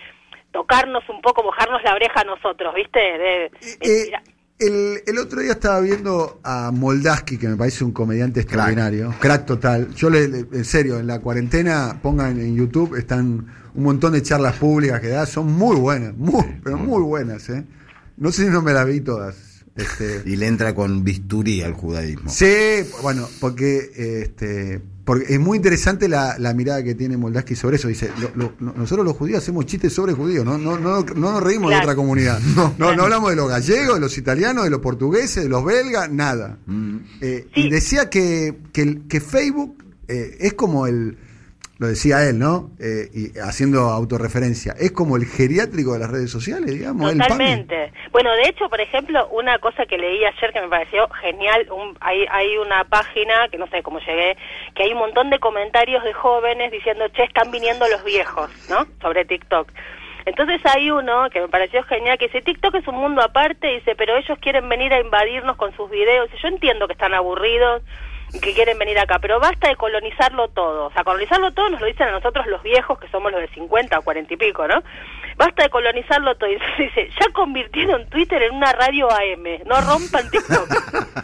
tocarnos 0.53 1.09
un 1.09 1.21
poco, 1.21 1.43
mojarnos 1.43 1.83
la 1.83 1.95
oreja 1.95 2.21
a 2.21 2.25
nosotros, 2.25 2.75
¿viste? 2.75 2.99
De, 3.01 3.45
Eh, 3.81 4.05
mira, 4.07 4.23
el, 4.59 5.03
el 5.07 5.19
otro 5.19 5.41
día 5.41 5.53
estaba 5.53 5.81
viendo 5.81 6.41
a 6.45 6.71
Moldaski, 6.73 7.39
que 7.39 7.49
me 7.49 7.57
parece 7.57 7.85
un 7.85 7.93
comediante 7.93 8.41
extraordinario, 8.41 9.15
crack, 9.21 9.47
total. 9.47 9.93
Yo, 9.95 10.11
le, 10.11 10.29
le- 10.29 10.47
en 10.53 10.65
serio, 10.65 10.99
en 10.99 11.07
la 11.07 11.19
cuarentena, 11.21 11.99
pongan 12.03 12.39
en 12.41 12.55
YouTube, 12.55 12.97
están 12.97 13.47
un 13.75 13.83
montón 13.83 14.13
de 14.13 14.23
charlas 14.23 14.57
públicas 14.57 15.01
que 15.01 15.09
da, 15.09 15.27
son 15.27 15.53
muy 15.53 15.77
buenas, 15.77 16.15
muy, 16.17 16.45
pero 16.63 16.77
muy 16.79 17.03
buenas, 17.03 17.49
¿eh? 17.49 17.65
No 18.17 18.31
sé 18.31 18.45
si 18.45 18.51
no 18.51 18.63
me 18.63 18.73
las 18.73 18.87
vi 18.87 19.01
todas. 19.01 19.37
Este, 19.75 20.23
Y 20.25 20.37
le 20.37 20.47
entra 20.47 20.73
con 20.73 21.03
bisturí 21.03 21.61
al 21.63 21.73
judaísmo. 21.73 22.31
Sí, 22.31 22.87
bueno, 23.03 23.29
porque 23.41 23.91
este 24.33 24.81
porque 25.05 25.35
es 25.35 25.39
muy 25.41 25.57
interesante 25.57 26.09
la, 26.09 26.39
la 26.39 26.55
mirada 26.55 26.83
que 26.83 26.95
tiene 26.95 27.17
Moldaski 27.17 27.55
sobre 27.55 27.77
eso. 27.77 27.89
Dice, 27.89 28.11
lo- 28.21 28.31
lo- 28.35 28.53
no- 28.59 28.73
nosotros 28.75 29.05
los 29.05 29.17
judíos 29.17 29.43
hacemos 29.43 29.67
chistes 29.67 29.93
sobre 29.93 30.15
judíos, 30.15 30.45
no, 30.45 30.57
no, 30.57 30.79
no, 30.79 31.01
no 31.03 31.33
nos 31.33 31.43
reímos 31.43 31.71
de 31.71 31.77
otra 31.79 31.95
comunidad. 31.95 32.41
No, 32.79 32.95
no, 32.97 33.03
hablamos 33.05 33.31
de 33.31 33.37
los 33.37 33.49
gallegos, 33.49 33.95
de 33.97 34.01
los 34.01 34.17
italianos, 34.19 34.65
de 34.65 34.71
los 34.71 34.81
portugueses, 34.81 35.43
de 35.45 35.49
los 35.49 35.65
belgas, 35.65 36.11
nada. 36.11 36.59
Mm. 36.67 36.97
Eh, 37.21 37.47
Sí. 37.55 37.61
Y 37.67 37.71
decía 37.71 38.09
que, 38.11 38.59
que, 38.73 39.03
que 39.09 39.21
Facebook 39.21 39.85
eh, 40.09 40.37
es 40.41 40.55
como 40.55 40.87
el, 40.87 41.19
lo 41.79 41.89
decía 41.89 42.23
él, 42.29 42.39
¿no? 42.39 42.71
Eh, 42.79 43.09
y 43.13 43.39
haciendo 43.41 43.81
autorreferencia, 43.91 44.75
es 44.79 44.93
como 44.93 45.17
el 45.17 45.27
geriátrico 45.27 45.93
de 45.95 45.99
las 45.99 46.11
redes 46.11 46.31
sociales, 46.31 46.67
digamos. 46.71 47.13
Totalmente. 47.13 47.93
Bueno, 48.13 48.31
de 48.33 48.43
hecho, 48.49 48.69
por 48.69 48.81
ejemplo, 48.81 49.27
una 49.31 49.59
cosa 49.59 49.85
que 49.87 49.99
leí 49.99 50.25
ayer 50.25 50.53
que 50.53 50.61
me 50.61 50.69
pareció 50.69 51.09
genial, 51.21 51.67
un- 51.73 51.97
hay, 52.01 52.27
hay 52.31 52.57
una 52.59 52.85
página, 52.85 53.49
que 53.51 53.59
no 53.59 53.67
sé 53.67 53.83
cómo 53.83 53.99
llegué, 53.99 54.37
que 54.77 54.85
hay 54.85 54.93
un 54.93 54.99
montón 54.99 55.31
de 55.31 55.41
comentarios 55.41 56.05
de 56.05 56.13
jóvenes 56.13 56.71
diciendo, 56.71 57.07
che, 57.09 57.25
están 57.25 57.51
viniendo 57.51 57.89
los 57.89 58.05
viejos, 58.05 58.51
¿no? 58.71 58.87
Sobre 59.03 59.25
TikTok. 59.25 59.69
Entonces 60.27 60.61
hay 60.65 60.91
uno 60.91 61.29
que 61.31 61.41
me 61.41 61.49
pareció 61.49 61.83
genial 61.83 62.17
que 62.19 62.27
dice, 62.27 62.41
TikTok 62.41 62.77
es 62.77 62.87
un 62.89 62.95
mundo 62.95 63.21
aparte, 63.21 63.67
dice, 63.67 63.95
pero 63.95 64.17
ellos 64.17 64.39
quieren 64.41 64.69
venir 64.71 64.95
a 64.95 65.01
invadirnos 65.01 65.57
con 65.57 65.75
sus 65.77 65.91
videos. 65.91 66.31
Y 66.33 66.41
yo 66.41 66.49
entiendo 66.49 66.87
que 66.87 66.95
están 66.95 67.13
aburridos 67.13 67.83
que 68.41 68.53
quieren 68.55 68.79
venir 68.79 68.99
acá, 68.99 69.19
pero 69.21 69.39
basta 69.41 69.69
de 69.69 69.77
colonizarlo 69.77 70.49
todo. 70.49 70.87
O 70.87 70.93
sea, 70.93 71.05
colonizarlo 71.05 71.53
todo 71.53 71.71
nos 71.71 71.81
lo 71.81 71.87
dicen 71.87 72.09
a 72.09 72.13
nosotros 72.13 72.47
los 72.47 72.63
viejos, 72.63 72.99
que 72.99 73.09
somos 73.09 73.31
los 73.33 73.41
de 73.41 73.49
50 73.49 73.99
o 73.99 74.03
40 74.03 74.35
y 74.35 74.37
pico, 74.37 74.67
¿no? 74.69 74.83
Basta 75.37 75.65
de 75.65 75.71
colonizarlo 75.71 76.37
todo. 76.37 76.51
Y 76.51 76.55
dice, 76.83 77.09
ya 77.21 77.33
convirtieron 77.33 78.09
Twitter 78.09 78.43
en 78.43 78.55
una 78.55 78.73
radio 78.73 79.11
AM, 79.11 79.67
no 79.67 79.81
rompan 79.81 80.31
TikTok. 80.31 80.69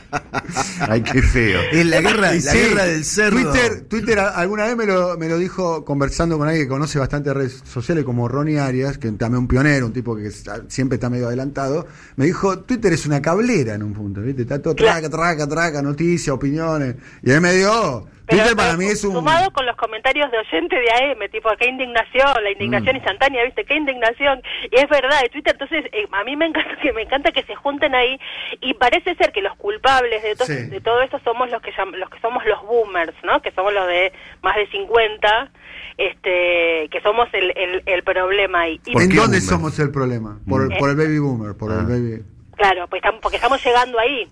Ay, 0.89 1.03
qué 1.03 1.23
feo. 1.23 1.61
Es 1.73 1.87
la 1.87 2.01
guerra, 2.01 2.33
la 2.33 2.41
sí, 2.41 2.59
guerra 2.59 2.85
del 2.87 3.05
cerdo. 3.05 3.37
Twitter, 3.53 3.89
Twitter 3.89 4.19
alguna 4.19 4.65
vez 4.67 4.77
me 4.77 4.87
lo, 4.87 5.17
me 5.19 5.29
lo 5.29 5.39
dijo 5.39 5.85
conversando 5.85 6.39
con 6.39 6.49
alguien 6.49 6.67
que 6.67 6.69
conoce 6.71 6.99
bastante 6.99 7.33
redes 7.35 7.63
sociales 7.65 8.05
como 8.05 8.29
Ronnie 8.29 8.59
Arias, 8.59 8.99
que 8.99 9.11
también 9.13 9.41
un 9.43 9.49
pionero, 9.49 9.87
un 9.87 9.93
tipo 9.93 10.17
que 10.17 10.27
está- 10.27 10.63
siempre 10.69 10.97
está 10.97 11.11
medio 11.11 11.27
adelantado. 11.27 11.87
Me 12.17 12.25
dijo, 12.27 12.61
Twitter 12.61 12.93
es 12.93 13.07
una 13.07 13.21
cablera 13.23 13.75
en 13.75 13.83
un 13.83 13.93
punto, 13.93 14.21
¿viste? 14.21 14.43
Está 14.43 14.61
todo 14.61 14.75
traca, 14.75 15.09
traca, 15.09 15.47
traca, 15.49 15.83
noticias, 15.83 16.35
opiniones. 16.35 16.97
Y 17.23 17.31
él 17.33 17.41
me 17.41 17.53
dio, 17.53 18.07
Pero 18.27 18.43
Twitter 18.43 18.57
para 18.57 18.77
mí 18.77 18.87
es 18.87 19.03
un... 19.05 19.13
Sumado 19.13 19.51
con 19.53 19.67
los 19.67 19.77
comentarios 19.77 20.31
de 20.31 20.39
oyente 20.39 20.77
de 20.77 20.91
AM, 20.91 21.29
tipo, 21.31 21.49
qué 21.59 21.69
indignación, 21.69 22.29
la 22.45 22.51
indignación 22.53 22.95
Mm. 22.95 22.97
instantánea, 22.99 23.45
¿viste? 23.45 23.65
Qué 23.65 23.75
indignación. 23.75 24.41
Y 24.71 24.77
es 24.79 24.89
verdad, 24.89 25.21
de 25.23 25.29
Twitter, 25.31 25.53
entonces, 25.59 25.85
eh, 25.93 26.07
a 26.13 26.25
mí 26.25 26.37
me 26.37 26.47
encanta 26.47 26.77
que 26.81 26.93
me 26.93 27.03
encanta 27.03 27.33
que 27.33 27.43
se 27.43 27.55
junten 27.57 27.95
ahí 27.95 28.19
y 28.61 28.75
parece 28.75 29.15
ser 29.17 29.33
que 29.33 29.43
los 29.43 29.57
culpables 29.57 30.23
de, 30.23 30.37
to- 30.37 30.45
Sí. 30.47 30.55
de 30.55 30.81
todo 30.81 31.01
esto 31.03 31.19
somos 31.25 31.51
los 31.51 31.61
que 31.61 31.73
los 31.97 32.09
que 32.11 32.21
somos 32.21 32.45
los 32.47 32.63
boomers, 32.63 33.15
¿no? 33.25 33.43
Que 33.43 33.51
somos 33.53 33.73
los 33.75 33.87
de 33.89 34.13
más 34.43 34.55
de 34.57 34.67
50, 34.69 35.51
este, 35.99 36.89
que 36.91 37.01
somos 37.03 37.29
el, 37.33 37.53
el, 37.57 37.83
el 37.87 38.03
problema 38.05 38.61
ahí. 38.63 38.81
Y 38.87 38.93
¿Por 38.93 39.03
¿En 39.03 39.09
dónde 39.09 39.23
boomer? 39.39 39.41
somos 39.43 39.79
el 39.79 39.91
problema? 39.91 40.39
Por, 40.49 40.67
Mm. 40.73 40.79
por 40.79 40.91
el 40.91 40.97
baby 40.97 41.19
boomer, 41.19 41.57
por 41.57 41.73
Ah. 41.73 41.81
el 41.81 41.87
baby... 41.87 42.23
Claro, 42.57 42.87
pues 42.89 43.01
estamos, 43.01 43.21
porque 43.21 43.37
estamos 43.37 43.65
llegando 43.65 43.99
ahí. 43.99 44.29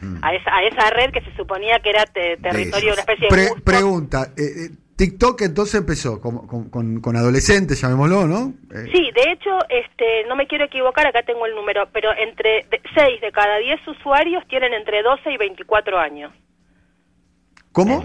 Mm. 0.00 0.18
A 0.22 0.34
esa, 0.34 0.54
a 0.56 0.62
esa 0.64 0.90
red 0.90 1.10
que 1.12 1.20
se 1.22 1.34
suponía 1.36 1.80
que 1.80 1.90
era 1.90 2.04
te- 2.06 2.36
territorio, 2.36 2.92
una 2.92 3.00
especie 3.02 3.28
de 3.28 3.60
pregunta, 3.62 4.28
eh, 4.36 4.42
eh, 4.42 4.70
TikTok 4.96 5.42
entonces 5.42 5.76
empezó 5.76 6.20
con, 6.20 6.46
con- 6.70 7.00
con- 7.00 7.16
adolescentes, 7.16 7.80
llamémoslo, 7.80 8.26
¿no? 8.26 8.52
Eh, 8.74 8.86
Sí, 8.92 9.10
de 9.14 9.32
hecho, 9.32 9.58
este, 9.68 10.24
no 10.28 10.34
me 10.36 10.46
quiero 10.46 10.64
equivocar, 10.64 11.06
acá 11.06 11.22
tengo 11.22 11.46
el 11.46 11.54
número, 11.54 11.88
pero 11.92 12.10
entre 12.16 12.66
6 12.94 13.20
de 13.20 13.30
cada 13.32 13.58
10 13.58 13.86
usuarios 13.88 14.42
tienen 14.48 14.72
entre 14.74 15.02
12 15.02 15.30
y 15.32 15.36
24 15.36 15.98
años. 15.98 16.32
¿Cómo? 17.72 18.04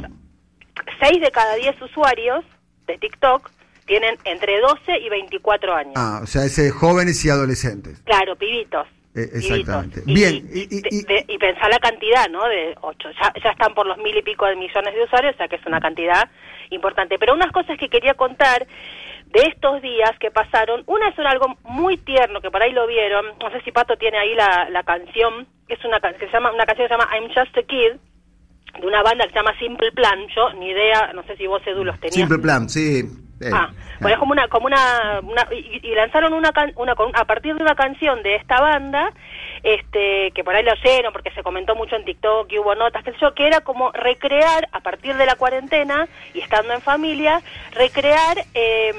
6 0.99 1.21
de 1.21 1.31
cada 1.31 1.55
10 1.55 1.81
usuarios 1.81 2.43
de 2.87 2.97
TikTok 2.97 3.49
tienen 3.85 4.15
entre 4.25 4.59
12 4.61 4.97
y 4.99 5.09
24 5.09 5.73
años. 5.75 5.93
Ah, 5.95 6.19
o 6.23 6.27
sea, 6.27 6.45
ese 6.45 6.69
jóvenes 6.71 7.23
y 7.25 7.29
adolescentes. 7.29 8.01
Claro, 8.05 8.35
pibitos. 8.35 8.87
Eh, 9.15 9.29
exactamente. 9.33 10.01
Y, 10.07 10.13
Bien, 10.13 10.47
Y, 10.53 10.61
y- 10.63 11.03
de- 11.03 11.25
pensá 11.39 11.69
la 11.69 11.77
cantidad, 11.79 12.27
¿no? 12.29 12.47
De 12.47 12.75
8. 12.81 13.09
Ya, 13.21 13.33
ya 13.43 13.51
están 13.51 13.73
por 13.75 13.85
los 13.85 13.97
mil 13.99 14.17
y 14.17 14.21
pico 14.23 14.45
de 14.45 14.55
millones 14.55 14.93
de 14.95 15.03
usuarios, 15.03 15.35
o 15.35 15.37
sea 15.37 15.47
que 15.47 15.57
es 15.57 15.65
una 15.65 15.79
cantidad 15.79 16.29
importante. 16.71 17.19
Pero 17.19 17.33
unas 17.33 17.51
cosas 17.51 17.77
que 17.77 17.89
quería 17.89 18.15
contar 18.15 18.65
de 19.27 19.41
estos 19.41 19.81
días 19.81 20.11
que 20.19 20.31
pasaron, 20.31 20.83
una 20.87 21.09
es 21.09 21.17
un 21.17 21.27
algo 21.27 21.57
muy 21.63 21.97
tierno, 21.97 22.41
que 22.41 22.49
por 22.51 22.61
ahí 22.63 22.71
lo 22.71 22.87
vieron, 22.87 23.25
no 23.39 23.51
sé 23.51 23.61
si 23.61 23.71
Pato 23.71 23.97
tiene 23.97 24.17
ahí 24.17 24.33
la, 24.35 24.67
la 24.69 24.83
canción, 24.83 25.47
es 25.67 25.83
una, 25.85 25.99
que 25.99 26.25
se 26.27 26.31
llama, 26.31 26.51
una 26.51 26.65
canción 26.65 26.87
que 26.87 26.93
se 26.93 26.99
llama 26.99 27.09
I'm 27.15 27.27
Just 27.33 27.57
a 27.57 27.63
Kid, 27.63 27.93
de 28.79 28.87
una 28.87 29.01
banda 29.03 29.25
que 29.25 29.31
se 29.31 29.35
llama 29.37 29.57
Simple 29.59 29.91
Plan, 29.91 30.27
yo 30.35 30.53
ni 30.53 30.69
idea, 30.69 31.11
no 31.13 31.23
sé 31.23 31.35
si 31.37 31.47
vos 31.47 31.61
Edu 31.65 31.83
los 31.83 31.99
tenías. 31.99 32.15
Simple 32.15 32.39
plan, 32.39 32.69
sí. 32.69 33.03
Eh, 33.43 33.51
Ah, 33.53 33.69
bueno, 33.99 34.15
es 34.15 34.19
como 34.19 34.31
una, 34.31 34.47
como 34.47 34.65
una, 34.67 35.19
una- 35.21 35.47
y, 35.53 35.79
y 35.83 35.95
lanzaron 35.95 36.33
una, 36.33 36.51
can- 36.51 36.73
una 36.75 36.95
con- 36.95 37.15
a 37.15 37.25
partir 37.25 37.55
de 37.55 37.63
una 37.63 37.75
canción 37.75 38.21
de 38.23 38.35
esta 38.35 38.59
banda, 38.59 39.11
este, 39.61 40.31
que 40.35 40.43
por 40.43 40.55
ahí 40.55 40.63
lo 40.63 40.71
oyeron 40.73 41.13
porque 41.13 41.31
se 41.31 41.43
comentó 41.43 41.75
mucho 41.75 41.95
en 41.95 42.05
TikTok 42.05 42.51
y 42.51 42.59
hubo 42.59 42.75
notas, 42.75 43.03
sé 43.05 43.13
yo, 43.21 43.33
que 43.33 43.47
era 43.47 43.61
como 43.61 43.91
recrear 43.91 44.67
a 44.71 44.79
partir 44.81 45.15
de 45.15 45.25
la 45.25 45.35
cuarentena 45.35 46.07
y 46.33 46.39
estando 46.41 46.73
en 46.73 46.81
familia, 46.81 47.41
recrear 47.71 48.37
em, 48.53 48.95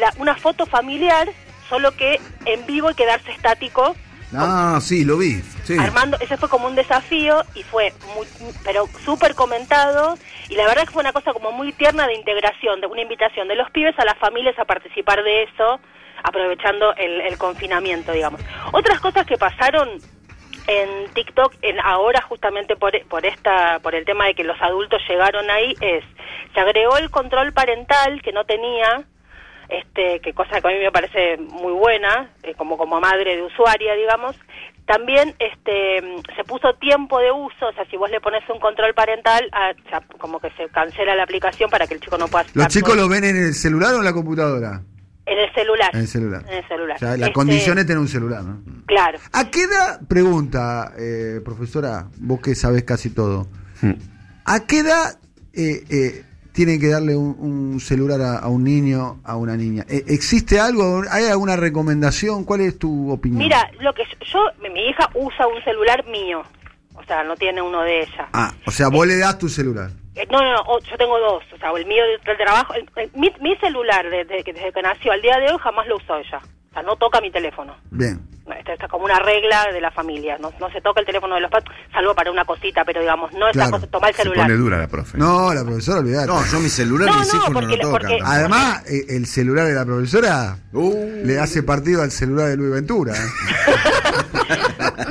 la- 0.00 0.12
una 0.18 0.36
foto 0.36 0.66
familiar, 0.66 1.28
solo 1.68 1.92
que 1.96 2.20
en 2.46 2.66
vivo 2.66 2.90
y 2.90 2.94
quedarse 2.94 3.30
estático 3.32 3.94
Ah, 4.32 4.78
sí, 4.80 5.04
lo 5.04 5.18
vi. 5.18 5.42
Sí. 5.64 5.76
Armando, 5.76 6.16
ese 6.20 6.36
fue 6.36 6.48
como 6.48 6.68
un 6.68 6.76
desafío 6.76 7.42
y 7.56 7.64
fue 7.64 7.92
muy, 8.14 8.24
pero 8.64 8.86
súper 9.04 9.34
comentado 9.34 10.16
y 10.50 10.56
la 10.56 10.66
verdad 10.66 10.82
que 10.84 10.90
fue 10.90 11.02
una 11.02 11.12
cosa 11.12 11.32
como 11.32 11.52
muy 11.52 11.72
tierna 11.72 12.06
de 12.06 12.14
integración, 12.14 12.80
de 12.80 12.88
una 12.88 13.02
invitación 13.02 13.46
de 13.46 13.54
los 13.54 13.70
pibes 13.70 13.96
a 13.98 14.04
las 14.04 14.18
familias 14.18 14.58
a 14.58 14.64
participar 14.64 15.22
de 15.22 15.44
eso, 15.44 15.80
aprovechando 16.24 16.92
el, 16.96 17.20
el 17.20 17.38
confinamiento, 17.38 18.12
digamos. 18.12 18.40
Otras 18.72 19.00
cosas 19.00 19.24
que 19.26 19.38
pasaron 19.38 20.00
en 20.66 21.08
TikTok 21.14 21.54
en 21.62 21.80
ahora 21.80 22.20
justamente 22.22 22.76
por, 22.76 22.92
por 23.06 23.24
esta 23.24 23.78
por 23.80 23.94
el 23.94 24.04
tema 24.04 24.26
de 24.26 24.34
que 24.34 24.44
los 24.44 24.60
adultos 24.60 25.02
llegaron 25.08 25.50
ahí 25.50 25.74
es 25.80 26.04
se 26.54 26.60
agregó 26.60 26.96
el 26.96 27.10
control 27.10 27.52
parental 27.52 28.20
que 28.22 28.32
no 28.32 28.44
tenía 28.44 29.02
este 29.68 30.20
que 30.20 30.32
cosa 30.32 30.60
que 30.60 30.68
a 30.68 30.70
mí 30.70 30.78
me 30.78 30.92
parece 30.92 31.38
muy 31.38 31.72
buena 31.72 32.30
eh, 32.42 32.54
como 32.54 32.76
como 32.76 33.00
madre 33.00 33.36
de 33.36 33.42
usuaria 33.42 33.94
digamos 33.94 34.36
también 34.90 35.36
este 35.38 36.00
se 36.34 36.42
puso 36.44 36.74
tiempo 36.80 37.20
de 37.20 37.30
uso 37.30 37.68
o 37.68 37.72
sea 37.74 37.84
si 37.90 37.96
vos 37.96 38.10
le 38.10 38.20
pones 38.20 38.42
un 38.52 38.58
control 38.58 38.92
parental 38.92 39.48
ah, 39.52 39.72
como 40.18 40.40
que 40.40 40.50
se 40.56 40.68
cancela 40.70 41.14
la 41.14 41.22
aplicación 41.22 41.70
para 41.70 41.86
que 41.86 41.94
el 41.94 42.00
chico 42.00 42.18
no 42.18 42.26
pueda 42.26 42.44
¿Los 42.54 42.66
chicos 42.68 42.96
lo 42.96 43.08
ven 43.08 43.22
en 43.24 43.36
el 43.36 43.54
celular 43.54 43.94
o 43.94 43.98
en 43.98 44.04
la 44.04 44.12
computadora? 44.12 44.82
en 45.26 45.38
el 45.38 45.54
celular 45.54 45.90
En 45.92 46.00
el 46.00 46.08
celular. 46.08 46.44
en 46.48 46.54
el 46.58 46.66
celular 46.66 46.96
O 46.96 46.98
sea, 46.98 47.16
la 47.16 47.26
Este, 47.26 47.32
condición 47.32 47.78
es 47.78 47.86
tener 47.86 48.00
un 48.00 48.08
celular, 48.08 48.42
¿no? 48.42 48.60
claro 48.86 49.18
¿A 49.32 49.48
qué 49.50 49.62
edad, 49.62 50.00
pregunta, 50.08 50.92
eh, 50.98 51.40
profesora, 51.44 52.06
vos 52.18 52.40
que 52.40 52.54
sabés 52.56 52.82
casi 52.82 53.10
todo, 53.10 53.46
Mm. 53.82 53.92
¿a 54.44 54.66
qué 54.66 54.80
edad 54.80 55.18
eh, 55.54 55.84
eh, 55.88 56.24
tienen 56.60 56.78
que 56.78 56.88
darle 56.88 57.16
un, 57.16 57.36
un 57.38 57.80
celular 57.80 58.20
a, 58.20 58.38
a 58.40 58.48
un 58.48 58.62
niño, 58.64 59.18
a 59.24 59.34
una 59.36 59.56
niña? 59.56 59.86
Eh, 59.88 60.04
¿Existe 60.08 60.60
algo? 60.60 61.00
¿Hay 61.10 61.24
alguna 61.24 61.56
recomendación? 61.56 62.44
¿Cuál 62.44 62.60
es 62.60 62.78
tu 62.78 63.10
opinión? 63.10 63.38
Mira, 63.38 63.70
lo 63.80 63.94
que 63.94 64.02
yo, 64.30 64.40
mi- 64.60 64.88
hija 64.90 65.08
usa 65.14 65.46
un 65.46 65.62
celular 65.64 66.04
mío, 66.06 66.42
o 66.94 67.02
sea, 67.04 67.24
no 67.24 67.34
tiene 67.36 67.62
uno 67.62 67.80
de 67.80 68.02
ella. 68.02 68.28
Ah, 68.34 68.52
o 68.66 68.70
sea, 68.70 68.88
vos 68.88 69.06
le 69.06 69.16
das 69.16 69.38
tu 69.38 69.48
celular. 69.48 69.88
Eh, 70.16 70.26
No, 70.30 70.38
no, 70.42 70.52
no, 70.52 70.78
yo 70.80 70.96
tengo 70.98 71.18
dos, 71.18 71.42
o 71.54 71.56
sea, 71.56 71.70
el 71.74 71.86
mío 71.86 72.02
del 72.26 72.36
trabajo, 72.36 72.74
el- 72.74 72.90
el- 72.96 73.10
mi, 73.14 73.30
mi 73.40 73.56
celular 73.56 74.04
desde 74.10 74.44
que, 74.44 74.52
desde 74.52 74.70
que 74.70 74.82
nació 74.82 75.12
al 75.12 75.22
día 75.22 75.38
de 75.38 75.50
hoy 75.52 75.58
jamás 75.62 75.86
lo 75.86 75.96
usó 75.96 76.18
ella, 76.18 76.40
o 76.70 76.72
sea, 76.72 76.82
no 76.84 76.94
toca 76.96 77.20
mi 77.20 77.30
teléfono. 77.32 77.74
Bien. 77.90 78.20
Esta 78.58 78.72
está 78.72 78.88
como 78.88 79.04
una 79.04 79.18
regla 79.20 79.66
de 79.72 79.80
la 79.80 79.90
familia, 79.92 80.36
no, 80.40 80.52
no 80.58 80.68
se 80.70 80.80
toca 80.80 80.98
el 81.00 81.06
teléfono 81.06 81.36
de 81.36 81.40
los 81.40 81.50
padres, 81.50 81.70
salvo 81.92 82.14
para 82.14 82.30
una 82.32 82.44
cosita, 82.44 82.84
pero 82.84 83.00
digamos, 83.00 83.32
no 83.32 83.48
es 83.48 83.54
la 83.56 83.64
Claro. 83.66 83.70
cosa, 83.78 83.86
tomar 83.86 84.10
el 84.10 84.16
Se 84.16 84.22
celular. 84.22 84.46
pone 84.46 84.56
dura 84.56 84.78
la 84.78 84.88
profe. 84.88 85.18
No, 85.18 85.54
la 85.54 85.62
profesora, 85.64 86.00
olvidate. 86.00 86.26
No, 86.26 86.44
yo 86.46 86.58
mi 86.60 86.68
celular, 86.68 87.08
No, 87.08 87.18
mis 87.20 87.28
no, 87.32 87.38
hijos 87.38 87.50
no 87.50 87.54
porque- 87.60 87.76
lo 87.76 87.82
tocan. 87.82 87.90
porque- 87.92 88.18
tampoco. 88.18 88.30
Además, 88.32 88.90
eh, 88.90 89.04
el 89.10 89.26
celular 89.26 89.66
de 89.66 89.74
la 89.74 89.84
profesora 89.84 90.56
Uh. 90.72 90.94
le 91.24 91.38
hace 91.38 91.62
partido 91.62 92.02
al 92.02 92.10
celular 92.10 92.48
de 92.48 92.56
Luis 92.56 92.72
Ventura. 92.72 93.14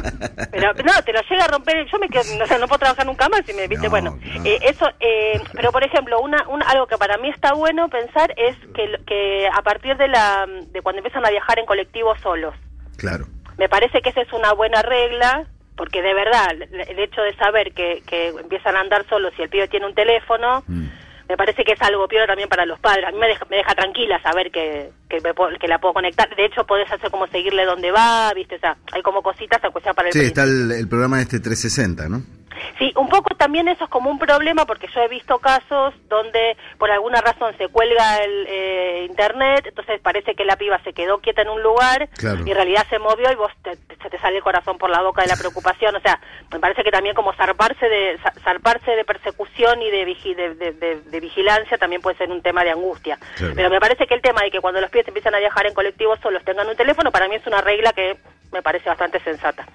Pero 0.52 0.74
no, 0.74 1.04
te 1.04 1.14
lo 1.14 1.22
llega 1.30 1.46
a 1.46 1.48
romper, 1.48 1.86
yo 1.92 1.98
me 2.00 2.10
quedo, 2.10 2.44
o 2.44 2.48
sea, 2.48 2.58
no 2.58 2.68
puedo 2.68 2.80
trabajar 2.80 3.06
nunca 3.06 3.30
más 3.30 3.48
y 3.48 3.54
me 3.54 3.68
viste, 3.68 3.86
No, 3.86 3.90
bueno, 3.92 4.18
no. 4.36 4.46
eh, 4.46 4.60
eso, 4.64 4.88
eh, 5.00 5.40
pero 5.54 5.72
por 5.72 5.84
ejemplo, 5.84 6.20
una, 6.22 6.48
una, 6.50 6.66
algo 6.70 6.88
que 6.88 6.98
para 6.98 7.18
mí 7.18 7.30
está 7.30 7.54
bueno 7.54 7.88
pensar 7.90 8.34
es 8.38 8.56
que, 8.74 9.00
que 9.06 9.48
a 9.54 9.62
partir 9.62 9.98
de 9.98 10.08
la, 10.08 10.46
de 10.48 10.82
cuando 10.82 11.00
empiezan 11.00 11.26
a 11.26 11.30
viajar 11.30 11.60
en 11.60 11.66
colectivos 11.66 12.20
solos, 12.22 12.54
Claro. 12.98 13.26
me 13.58 13.70
parece 13.70 14.02
que 14.02 14.10
esa 14.10 14.22
es 14.22 14.34
una 14.34 14.54
buena 14.54 14.82
regla, 14.82 15.46
porque 15.76 16.02
de 16.02 16.14
verdad, 16.14 16.52
el 16.52 16.82
el 16.82 17.00
hecho 17.00 17.22
de 17.22 17.34
saber 17.38 17.72
que, 17.74 18.04
que 18.06 18.28
empiezan 18.30 18.76
a 18.76 18.82
andar 18.82 19.06
solos 19.08 19.32
y 19.38 19.44
el 19.44 19.50
pibe 19.50 19.68
tiene 19.70 19.86
un 19.86 19.96
teléfono, 19.96 20.64
Mm. 20.68 20.88
Me 21.29 21.38
parece 21.38 21.63
que 21.63 21.74
es 21.74 21.81
algo 21.83 22.07
peor 22.07 22.25
también 22.25 22.50
para 22.50 22.65
los 22.65 22.79
padres. 22.79 23.05
A 23.07 23.12
mí 23.12 23.19
me 23.19 23.27
deja, 23.27 23.45
me 23.51 23.57
deja 23.57 23.75
tranquila 23.75 24.19
saber 24.21 24.50
que, 24.50 24.89
que, 25.07 25.21
me 25.21 25.31
que 25.59 25.67
la 25.67 25.77
puedo 25.77 25.93
conectar. 25.93 26.27
De 26.36 26.45
hecho, 26.45 26.65
podés 26.65 26.91
hacer 26.91 27.12
como 27.12 27.27
seguirle 27.27 27.65
dónde 27.65 27.91
va, 27.91 28.33
¿viste? 28.33 28.55
O 28.55 28.59
sea, 28.59 28.75
hay 28.91 29.03
como 29.03 29.21
cositas, 29.21 29.63
aunque 29.63 29.81
sea 29.81 29.93
para 29.93 30.07
el 30.07 30.13
Sí, 30.13 30.21
está 30.21 30.43
el, 30.43 30.71
el 30.71 30.88
programa 30.89 31.21
este 31.21 31.39
360, 31.39 32.09
¿no? 32.09 32.38
Sí, 32.78 32.94
un 32.96 33.10
poco 33.10 33.36
también 33.36 33.68
eso 33.68 33.84
es 33.86 33.89
como 33.89 34.10
un 34.10 34.20
problema 34.20 34.66
porque 34.66 34.88
yo 34.94 35.01
he 35.01 35.08
visto 35.08 35.39
casos 35.39 35.94
donde 36.08 36.58
por 36.78 36.92
alguna 36.92 37.22
razón 37.22 37.56
se 37.58 37.68
cuelga 37.68 38.18
el 38.24 38.46
eh, 38.48 39.06
internet, 39.10 39.66
entonces 39.68 40.00
parece 40.01 40.36
que 40.36 40.46
la 40.46 40.56
piba 40.56 40.80
se 40.84 40.94
quedó 40.94 41.20
quieta 41.20 41.42
en 41.42 41.50
un 41.50 41.62
lugar 41.62 42.10
Claro. 42.18 42.39
y 42.46 42.50
en 42.51 42.56
realidad 42.56 42.86
se 42.89 43.00
movió 43.00 43.32
y 43.32 43.36
vos 43.36 43.51
te- 43.63 43.75
te- 43.78 43.96
se 43.98 44.10
te 44.10 44.20
sale 44.20 44.38
el 44.38 44.44
corazón 44.44 44.78
por 44.78 44.89
la 44.89 45.01
boca 45.01 45.22
de 45.22 45.28
la 45.28 45.36
preocupación, 45.36 45.96
o 45.96 46.00
sea, 46.00 46.20
me 46.51 46.60
parece 46.60 46.84
que 46.84 46.92
también 46.92 47.16
como 47.16 47.34
zarparse 47.34 47.88
de 47.88 48.18
za- 48.20 48.34
zarparse 48.44 48.92
de 48.92 49.04
persecución 49.06 49.82
y 49.82 49.89
de, 49.92 50.06
vigi- 50.06 50.36
de, 50.36 50.56
de- 50.56 50.72
de- 50.74 51.01
de 51.01 51.20
vigilancia 51.20 51.78
también 51.78 52.01
puede 52.01 52.18
ser 52.18 52.30
un 52.30 52.42
tema 52.42 52.63
de 52.63 52.72
angustia. 52.72 53.18
Claro. 53.38 53.54
Pero 53.56 53.70
me 53.70 53.80
parece 53.80 54.08
que 54.08 54.13
el 54.13 54.22
tema 54.22 54.42
de 54.42 54.51
que 54.51 54.60
cuando 54.62 54.82
los 54.82 54.89
pies 54.89 55.08
empiezan 55.08 55.36
a 55.36 55.39
viajar 55.39 55.66
en 55.66 55.74
colectivos 55.74 56.20
solos 56.22 56.44
tengan 56.44 56.68
un 56.68 56.75
teléfono, 56.75 57.12
para 57.12 57.28
mí 57.28 57.36
es 57.36 57.46
una 57.48 57.62
regla 57.62 57.94
que 57.94 58.18
me 58.51 58.62
parece 58.62 58.89
bastante 58.89 59.20
sensata. 59.22 59.65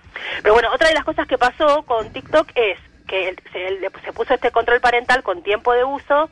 Pero 0.43 0.55
bueno, 0.55 0.71
otra 0.73 0.89
de 0.89 0.95
las 0.95 1.05
cosas 1.05 1.27
que 1.27 1.39
pasó 1.39 1.83
con 1.83 2.13
TikTok 2.13 2.51
es 2.55 2.79
que 3.07 3.37
se, 3.53 3.81
se 4.05 4.13
puso 4.13 4.35
este 4.35 4.51
control 4.51 4.81
parental 4.81 5.23
con 5.23 5.43
tiempo 5.43 5.73
de 5.73 5.85
uso, 5.85 6.31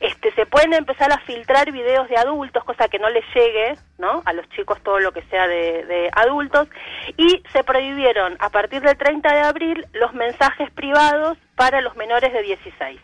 este, 0.00 0.32
se 0.32 0.46
pueden 0.46 0.72
empezar 0.72 1.12
a 1.12 1.18
filtrar 1.18 1.70
videos 1.70 2.08
de 2.08 2.16
adultos, 2.16 2.64
cosa 2.64 2.88
que 2.88 2.98
no 2.98 3.08
les 3.10 3.24
llegue, 3.34 3.76
¿no? 3.98 4.22
A 4.24 4.32
los 4.32 4.48
chicos 4.50 4.82
todo 4.82 4.98
lo 4.98 5.12
que 5.12 5.22
sea 5.24 5.46
de, 5.46 5.84
de 5.84 6.10
adultos, 6.14 6.68
y 7.16 7.42
se 7.52 7.62
prohibieron 7.62 8.36
a 8.40 8.50
partir 8.50 8.82
del 8.82 8.96
30 8.96 9.34
de 9.34 9.40
abril 9.40 9.86
los 9.92 10.12
mensajes 10.14 10.70
privados 10.72 11.38
para 11.56 11.80
los 11.80 11.96
menores 11.96 12.32
de 12.32 12.42
16. 12.42 13.00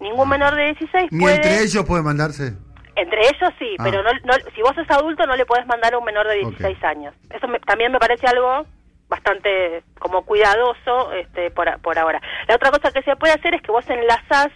Ningún 0.00 0.28
menor 0.28 0.54
de 0.54 0.64
16 0.66 1.12
Ni 1.12 1.20
puede... 1.20 1.36
entre 1.36 1.62
ellos 1.62 1.84
puede 1.84 2.02
mandarse. 2.02 2.54
Entre 3.00 3.20
ellos 3.22 3.50
sí, 3.58 3.76
Ah. 3.78 3.82
pero 3.84 4.02
no, 4.02 4.10
no- 4.24 4.50
si 4.54 4.60
vos 4.62 4.74
sos 4.74 4.90
adulto 4.90 5.26
no 5.26 5.36
le 5.36 5.46
podés 5.46 5.66
mandar 5.66 5.94
a 5.94 5.98
un 5.98 6.04
menor 6.04 6.26
de 6.28 6.34
16 6.36 6.82
años. 6.84 7.14
Eso 7.30 7.48
me- 7.48 7.60
también 7.60 7.90
me 7.92 7.98
parece 7.98 8.26
algo 8.26 8.66
bastante 9.08 9.82
como 9.98 10.24
cuidadoso 10.24 11.12
este, 11.14 11.50
por, 11.50 11.80
por 11.80 11.98
ahora. 11.98 12.20
La 12.46 12.54
otra 12.56 12.70
cosa 12.70 12.92
que 12.92 13.02
se 13.02 13.16
puede 13.16 13.32
hacer 13.34 13.54
es 13.54 13.62
que 13.62 13.72
vos 13.72 13.88
enlazás 13.88 14.48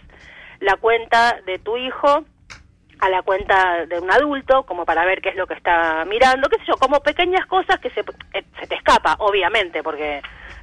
la 0.59 0.75
cuenta 0.77 1.39
de 1.45 1.59
tu 1.59 1.75
hijo 1.77 2.23
a 3.01 3.09
la 3.09 3.21
cuenta 3.23 3.85
de 3.87 3.99
un 3.99 4.09
adulto, 4.09 4.63
como 4.65 4.85
para 4.85 5.03
ver 5.05 5.21
qué 5.21 5.29
es 5.29 5.35
lo 5.35 5.45
que 5.47 5.53
está 5.55 6.05
mirando, 6.05 6.47
qué 6.47 6.57
sé 6.59 6.63
yo, 6.67 6.75
como 6.77 7.01
pequeñas 7.01 7.45
cosas 7.47 7.77
que 7.79 7.89
se, 7.89 7.99
eh, 8.33 8.43
se 8.59 8.67
te 8.67 8.75
escapa, 8.75 9.15
obviamente, 9.19 9.83
porque 9.83 10.21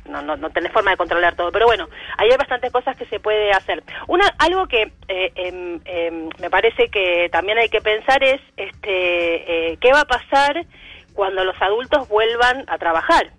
no, 0.08 0.20
no, 0.22 0.36
no 0.36 0.50
tenés 0.50 0.72
forma 0.72 0.90
de 0.92 0.96
controlar 0.96 1.34
todo. 1.36 1.52
Pero 1.52 1.66
bueno, 1.66 1.88
ahí 2.18 2.28
hay 2.30 2.36
bastantes 2.36 2.72
cosas 2.72 2.96
que 2.96 3.06
se 3.06 3.20
puede 3.20 3.50
hacer. 3.52 3.82
Una, 4.08 4.26
algo 4.38 4.66
que 4.66 4.92
eh, 5.08 5.32
em, 5.36 5.80
em, 5.84 6.28
me 6.40 6.50
parece 6.50 6.88
que 6.88 7.28
también 7.30 7.58
hay 7.58 7.68
que 7.68 7.80
pensar 7.80 8.22
es 8.24 8.40
este, 8.56 9.72
eh, 9.72 9.76
qué 9.80 9.92
va 9.92 10.00
a 10.00 10.04
pasar 10.06 10.66
cuando 11.14 11.44
los 11.44 11.60
adultos 11.60 12.08
vuelvan 12.08 12.64
a 12.68 12.78
trabajar. 12.78 13.30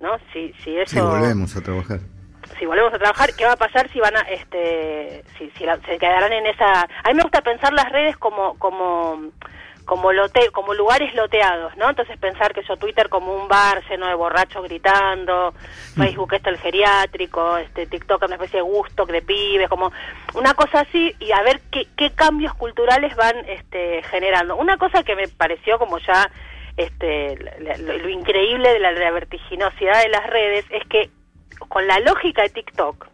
¿No? 0.00 0.16
Si, 0.32 0.52
si 0.64 0.76
eso 0.78 0.94
Sí, 0.96 1.00
volvemos 1.00 1.54
a 1.56 1.60
trabajar. 1.62 1.98
si 2.58 2.64
volvemos 2.64 2.92
a 2.94 2.98
trabajar, 2.98 3.30
¿qué 3.36 3.44
va 3.44 3.52
a 3.52 3.56
pasar 3.56 3.88
si 3.90 4.00
van 4.00 4.16
a, 4.16 4.20
este, 4.22 5.22
si, 5.36 5.50
si 5.50 5.64
la- 5.64 5.76
se 5.82 5.98
quedarán 5.98 6.32
en 6.32 6.46
esa? 6.46 6.82
A 6.82 7.08
mí 7.08 7.14
me 7.14 7.22
gusta 7.22 7.42
pensar 7.42 7.72
las 7.74 7.90
redes 7.92 8.16
como, 8.16 8.58
como, 8.58 9.30
como 9.90 10.12
lote, 10.12 10.52
como 10.52 10.72
lugares 10.72 11.12
loteados, 11.16 11.76
¿no? 11.76 11.90
Entonces 11.90 12.16
pensar 12.16 12.54
que 12.54 12.62
yo 12.62 12.76
Twitter 12.76 13.08
como 13.08 13.34
un 13.34 13.48
bar 13.48 13.82
lleno 13.90 14.06
de 14.06 14.14
borrachos 14.14 14.62
gritando, 14.62 15.52
Facebook 15.96 16.32
esto 16.32 16.48
el 16.48 16.58
geriátrico, 16.58 17.56
este 17.56 17.88
TikTok 17.88 18.22
una 18.22 18.36
especie 18.36 18.58
de 18.58 18.62
gusto 18.62 19.04
de 19.04 19.20
pibes, 19.20 19.68
como 19.68 19.90
una 20.34 20.54
cosa 20.54 20.82
así 20.82 21.12
y 21.18 21.32
a 21.32 21.42
ver 21.42 21.60
qué, 21.72 21.88
qué 21.96 22.12
cambios 22.12 22.54
culturales 22.54 23.16
van, 23.16 23.34
este, 23.48 24.04
generando. 24.04 24.54
Una 24.54 24.76
cosa 24.76 25.02
que 25.02 25.16
me 25.16 25.26
pareció 25.26 25.76
como 25.80 25.98
ya 25.98 26.30
este, 26.76 27.36
lo, 27.80 27.98
lo 27.98 28.08
increíble 28.08 28.72
de 28.72 28.78
la, 28.78 28.92
de 28.92 29.00
la 29.00 29.10
vertiginosidad 29.10 30.04
de 30.04 30.08
las 30.08 30.24
redes 30.28 30.66
es 30.70 30.86
que 30.86 31.10
con 31.68 31.88
la 31.88 31.98
lógica 31.98 32.42
de 32.42 32.50
TikTok 32.50 33.08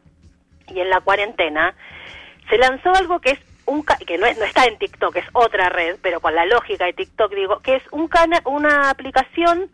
y 0.75 0.81
en 0.81 0.91
la 0.91 1.01
cuarentena 1.01 1.75
se 2.51 2.59
lanzó 2.59 2.91
algo 2.95 3.19
que 3.21 3.31
es 3.31 3.56
un 3.67 3.83
ca- 3.83 3.99
que 3.99 4.17
no, 4.19 4.27
es, 4.27 4.39
no 4.39 4.45
está 4.45 4.65
en 4.65 4.79
TikTok, 4.79 5.17
es 5.17 5.27
otra 5.33 5.69
red, 5.69 5.97
pero 6.03 6.21
con 6.21 6.35
la 6.35 6.47
lógica 6.47 6.85
de 6.87 6.93
TikTok 6.95 7.33
digo, 7.35 7.61
que 7.61 7.77
es 7.77 7.83
un 7.91 8.09
cana 8.09 8.41
una 8.45 8.91
aplicación 8.91 9.71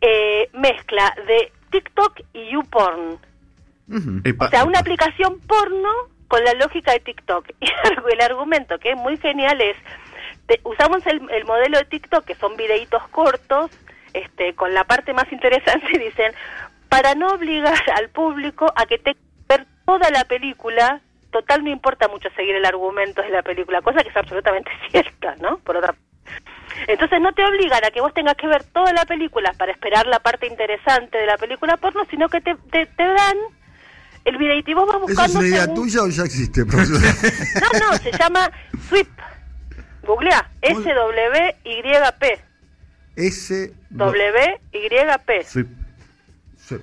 eh, 0.00 0.48
mezcla 0.52 1.14
de 1.26 1.52
TikTok 1.70 2.20
y 2.32 2.50
YouPorn. 2.52 3.18
Epa, 4.24 4.46
O 4.46 4.48
sea, 4.50 4.64
una 4.64 4.78
aplicación 4.80 5.40
porno 5.40 5.88
con 6.28 6.44
la 6.44 6.52
lógica 6.54 6.92
de 6.92 7.00
TikTok. 7.00 7.46
Y 7.60 8.12
el 8.12 8.20
argumento 8.20 8.78
que 8.78 8.90
es 8.92 8.96
muy 8.96 9.16
genial 9.16 9.60
es, 9.60 9.76
te- 10.46 10.60
usamos 10.64 11.04
el, 11.06 11.28
el 11.30 11.44
modelo 11.44 11.78
de 11.78 11.84
TikTok, 11.86 12.24
que 12.24 12.34
son 12.34 12.56
videitos 12.56 13.02
cortos, 13.08 13.70
este, 14.12 14.54
con 14.54 14.72
la 14.74 14.84
parte 14.84 15.12
más 15.12 15.30
interesante, 15.32 15.98
dicen, 15.98 16.32
para 16.88 17.14
no 17.14 17.28
obligar 17.28 17.78
al 17.96 18.08
público 18.10 18.72
a 18.76 18.86
que 18.86 18.98
te 18.98 19.16
ver 19.48 19.66
toda 19.86 20.10
la 20.10 20.24
película, 20.24 21.00
total 21.40 21.64
no 21.64 21.70
importa 21.70 22.08
mucho 22.08 22.28
seguir 22.36 22.54
el 22.56 22.64
argumento 22.64 23.22
de 23.22 23.30
la 23.30 23.42
película, 23.42 23.80
cosa 23.82 24.02
que 24.02 24.08
es 24.10 24.16
absolutamente 24.16 24.70
cierta, 24.90 25.34
¿no? 25.40 25.58
Por 25.58 25.76
otra 25.76 25.94
entonces 26.86 27.20
no 27.20 27.32
te 27.32 27.42
obligan 27.44 27.82
a 27.84 27.90
que 27.90 28.00
vos 28.00 28.12
tengas 28.14 28.36
que 28.36 28.46
ver 28.46 28.62
toda 28.64 28.92
la 28.92 29.04
película 29.06 29.52
para 29.58 29.72
esperar 29.72 30.06
la 30.06 30.20
parte 30.20 30.46
interesante 30.46 31.16
de 31.18 31.26
la 31.26 31.36
película 31.38 31.76
porno, 31.78 32.02
sino 32.10 32.28
que 32.28 32.40
te, 32.40 32.54
te, 32.70 32.86
te 32.86 33.02
dan 33.02 33.36
el 34.24 34.36
videito 34.36 34.70
y 34.70 34.74
vos 34.74 34.86
vas 34.86 34.96
¿Eso 34.96 35.06
buscando... 35.06 35.32
es 35.32 35.36
una 35.36 35.46
idea 35.48 35.62
según- 35.62 35.74
tuya 35.76 36.02
o 36.02 36.08
ya 36.08 36.22
existe, 36.24 36.64
profesor? 36.66 37.00
No, 37.62 37.90
no, 37.90 37.96
se 37.96 38.12
llama 38.12 38.50
SWIP. 38.88 39.08
Googlea. 40.02 40.50
S-W-Y-P. 40.62 42.40
S. 43.16 43.72
W, 43.90 44.60
Y, 44.72 44.88
P. 45.26 45.44
Sweep. 45.44 45.68
Sweep. 46.56 46.82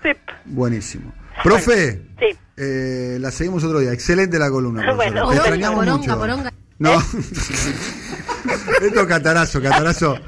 Sweep. 0.00 0.18
Buenísimo. 0.46 1.12
Profe, 1.42 2.00
Sí. 2.18 2.38
Eh, 2.56 3.18
la 3.20 3.30
seguimos 3.30 3.64
otro 3.64 3.78
día. 3.80 3.92
Excelente 3.92 4.38
la 4.38 4.50
columna. 4.50 4.82
profesora. 4.82 5.04
Bueno, 5.14 5.14
Te 5.14 5.20
poronga, 5.20 5.36
extrañamos 5.42 5.78
poronga, 5.84 5.98
mucho. 6.06 6.18
poronga. 6.18 6.52
No. 6.78 6.92
Esto 8.82 9.00
es 9.00 9.06
catarazo, 9.06 9.62
catarazo. 9.62 10.18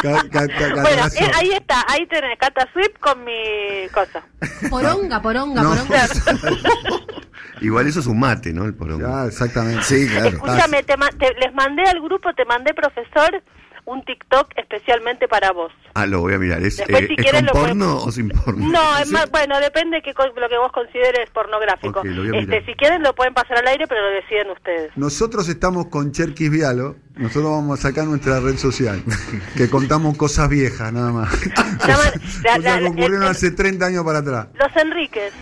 Ca- 0.00 0.22
ca- 0.30 0.46
ca- 0.46 0.82
Bueno, 0.82 1.06
eh, 1.06 1.30
ahí 1.34 1.50
está, 1.50 1.84
ahí 1.88 2.06
tenés 2.06 2.38
Cata 2.38 2.66
Sweep 2.72 2.98
con 3.00 3.24
mi 3.24 3.88
cosa. 3.92 4.22
Poronga, 4.70 5.20
poronga, 5.20 5.62
No. 5.62 5.70
poronga. 5.70 6.06
Igual 7.60 7.88
eso 7.88 7.98
es 8.00 8.06
un 8.06 8.20
mate, 8.20 8.52
¿no? 8.52 8.64
El 8.64 8.74
porongo. 8.74 9.06
Ya, 9.08 9.26
exactamente. 9.26 9.82
Sí, 9.82 10.06
claro. 10.08 10.28
Escúchame, 10.28 10.82
te 10.84 10.96
ma- 10.96 11.10
te- 11.10 11.34
les 11.34 11.52
mandé 11.54 11.82
al 11.82 12.00
grupo, 12.00 12.32
te 12.34 12.44
mandé, 12.44 12.72
profesor, 12.72 13.42
un 13.84 14.04
TikTok 14.04 14.52
especialmente 14.56 15.28
para 15.28 15.52
vos. 15.52 15.72
Ah, 15.94 16.06
lo 16.06 16.20
voy 16.20 16.34
a 16.34 16.38
mirar. 16.38 16.62
¿Es, 16.62 16.76
Después, 16.76 17.02
eh, 17.04 17.08
si 17.18 17.26
¿es 17.26 17.32
con 17.32 17.46
lo 17.46 17.52
porno 17.52 17.96
o 17.96 18.12
sin 18.12 18.28
porno? 18.28 18.68
No, 18.70 18.98
es 18.98 19.10
más, 19.10 19.30
bueno, 19.30 19.58
depende 19.60 20.00
de 20.00 20.14
lo 20.40 20.48
que 20.48 20.58
vos 20.58 20.72
consideres 20.72 21.28
pornográfico. 21.30 22.00
Ok, 22.00 22.04
lo 22.06 22.22
voy 22.22 22.36
a 22.36 22.40
este, 22.40 22.46
mirar. 22.52 22.66
si 22.66 22.74
quieren 22.74 23.02
lo 23.02 23.14
pueden 23.14 23.34
pasar 23.34 23.58
al 23.58 23.66
aire, 23.68 23.86
pero 23.88 24.00
lo 24.02 24.10
deciden 24.16 24.50
ustedes. 24.50 24.90
Nosotros 24.96 25.48
estamos 25.48 25.86
con 25.86 26.12
Cherkis 26.12 26.50
Vialo. 26.50 26.96
Nosotros 27.16 27.50
vamos 27.50 27.78
a 27.80 27.82
sacar 27.82 28.04
nuestra 28.04 28.38
red 28.40 28.56
social. 28.56 29.02
Que 29.56 29.68
contamos 29.68 30.16
cosas 30.16 30.48
viejas, 30.48 30.92
nada 30.92 31.10
más. 31.10 31.32
Llaman- 31.86 32.12
la- 32.44 32.56
cosas 32.56 32.62
la- 32.64 32.78
que 32.78 32.84
ocurrieron 32.86 33.22
el- 33.22 33.28
hace 33.28 33.50
30 33.50 33.86
años 33.86 34.04
para 34.04 34.18
atrás. 34.20 34.48
Los 34.54 34.76
Enríquez. 34.82 35.32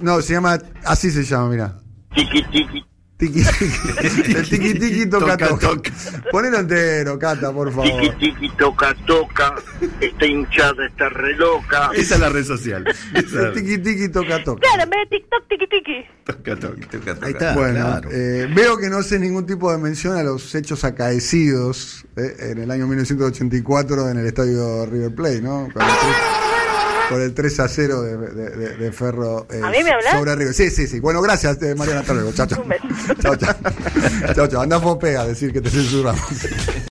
No, 0.00 0.20
se 0.22 0.32
llama. 0.34 0.58
Así 0.84 1.10
se 1.10 1.22
llama, 1.22 1.48
mira. 1.48 1.74
Tiki 2.14 2.42
tiki. 2.44 2.84
Tiki 3.20 3.42
tiki. 3.44 4.34
El 4.36 4.48
tiki 4.48 4.74
tiki 4.78 5.06
toca 5.10 5.36
Toca, 5.36 5.48
toca. 5.48 5.68
toca. 5.68 5.90
Ponelo 6.32 6.58
entero, 6.60 7.18
Cata, 7.18 7.52
por 7.52 7.68
Tiki 7.68 7.90
favor. 7.90 8.14
tiki 8.18 8.48
toca 8.56 8.94
toca. 9.06 9.54
Está 10.00 10.26
hinchada, 10.26 10.86
está 10.86 11.08
re 11.10 11.34
loca. 11.36 11.90
Esa 11.94 12.14
es 12.14 12.20
la 12.20 12.28
red 12.30 12.44
social. 12.44 12.84
Esa- 13.14 13.40
El 13.48 13.52
tiki 13.52 13.78
tiki 13.78 14.08
toca 14.08 14.42
toca. 14.42 14.60
Claro, 14.60 14.82
en 14.84 14.90
vez 14.90 15.00
de 15.10 15.18
TikTok, 15.18 15.48
tiki 15.48 15.66
tiki. 15.68 16.06
Toca, 16.24 16.56
toca, 16.56 16.86
toca, 16.90 17.14
toca. 17.14 17.26
Ahí 17.26 17.32
está. 17.32 17.54
Bueno, 17.54 17.74
claro. 17.84 18.08
eh, 18.10 18.48
veo 18.56 18.78
que 18.78 18.88
no 18.88 18.96
hace 18.98 19.18
ningún 19.18 19.44
tipo 19.46 19.70
de 19.70 19.78
mención 19.78 20.16
a 20.16 20.22
los 20.22 20.54
hechos 20.54 20.82
acaecidos 20.84 22.06
eh, 22.16 22.50
en 22.52 22.58
el 22.58 22.70
año 22.70 22.86
1984 22.86 24.08
en 24.10 24.18
el 24.18 24.26
estadio 24.26 24.86
River 24.86 25.14
Plate, 25.14 25.42
¿no? 25.42 25.68
El 27.10 27.10
3, 27.10 27.10
con 27.10 27.22
el 27.22 27.34
3 27.34 27.60
a 27.60 27.68
0 27.68 28.02
de, 28.02 28.16
de- 28.16 28.50
de- 28.50 28.76
de 28.76 28.92
Ferro 28.92 29.46
eh, 29.50 29.60
¿A 29.62 29.70
mí 29.70 29.78
me 29.82 29.90
sobre 30.18 30.34
River. 30.36 30.54
Sí, 30.54 30.70
sí, 30.70 30.86
sí. 30.86 31.00
Bueno, 31.00 31.20
gracias, 31.22 31.60
eh, 31.62 31.74
Mariana. 31.74 32.00
Hasta 32.00 32.14
luego. 32.14 32.32
Chao, 32.32 32.46
chao. 32.46 32.64
Chao, 33.22 33.36
chao. 33.36 34.80
Fopea 34.80 35.22
a 35.22 35.26
decir 35.26 35.52
que 35.52 35.60
te 35.60 35.70
censuramos. 35.70 36.20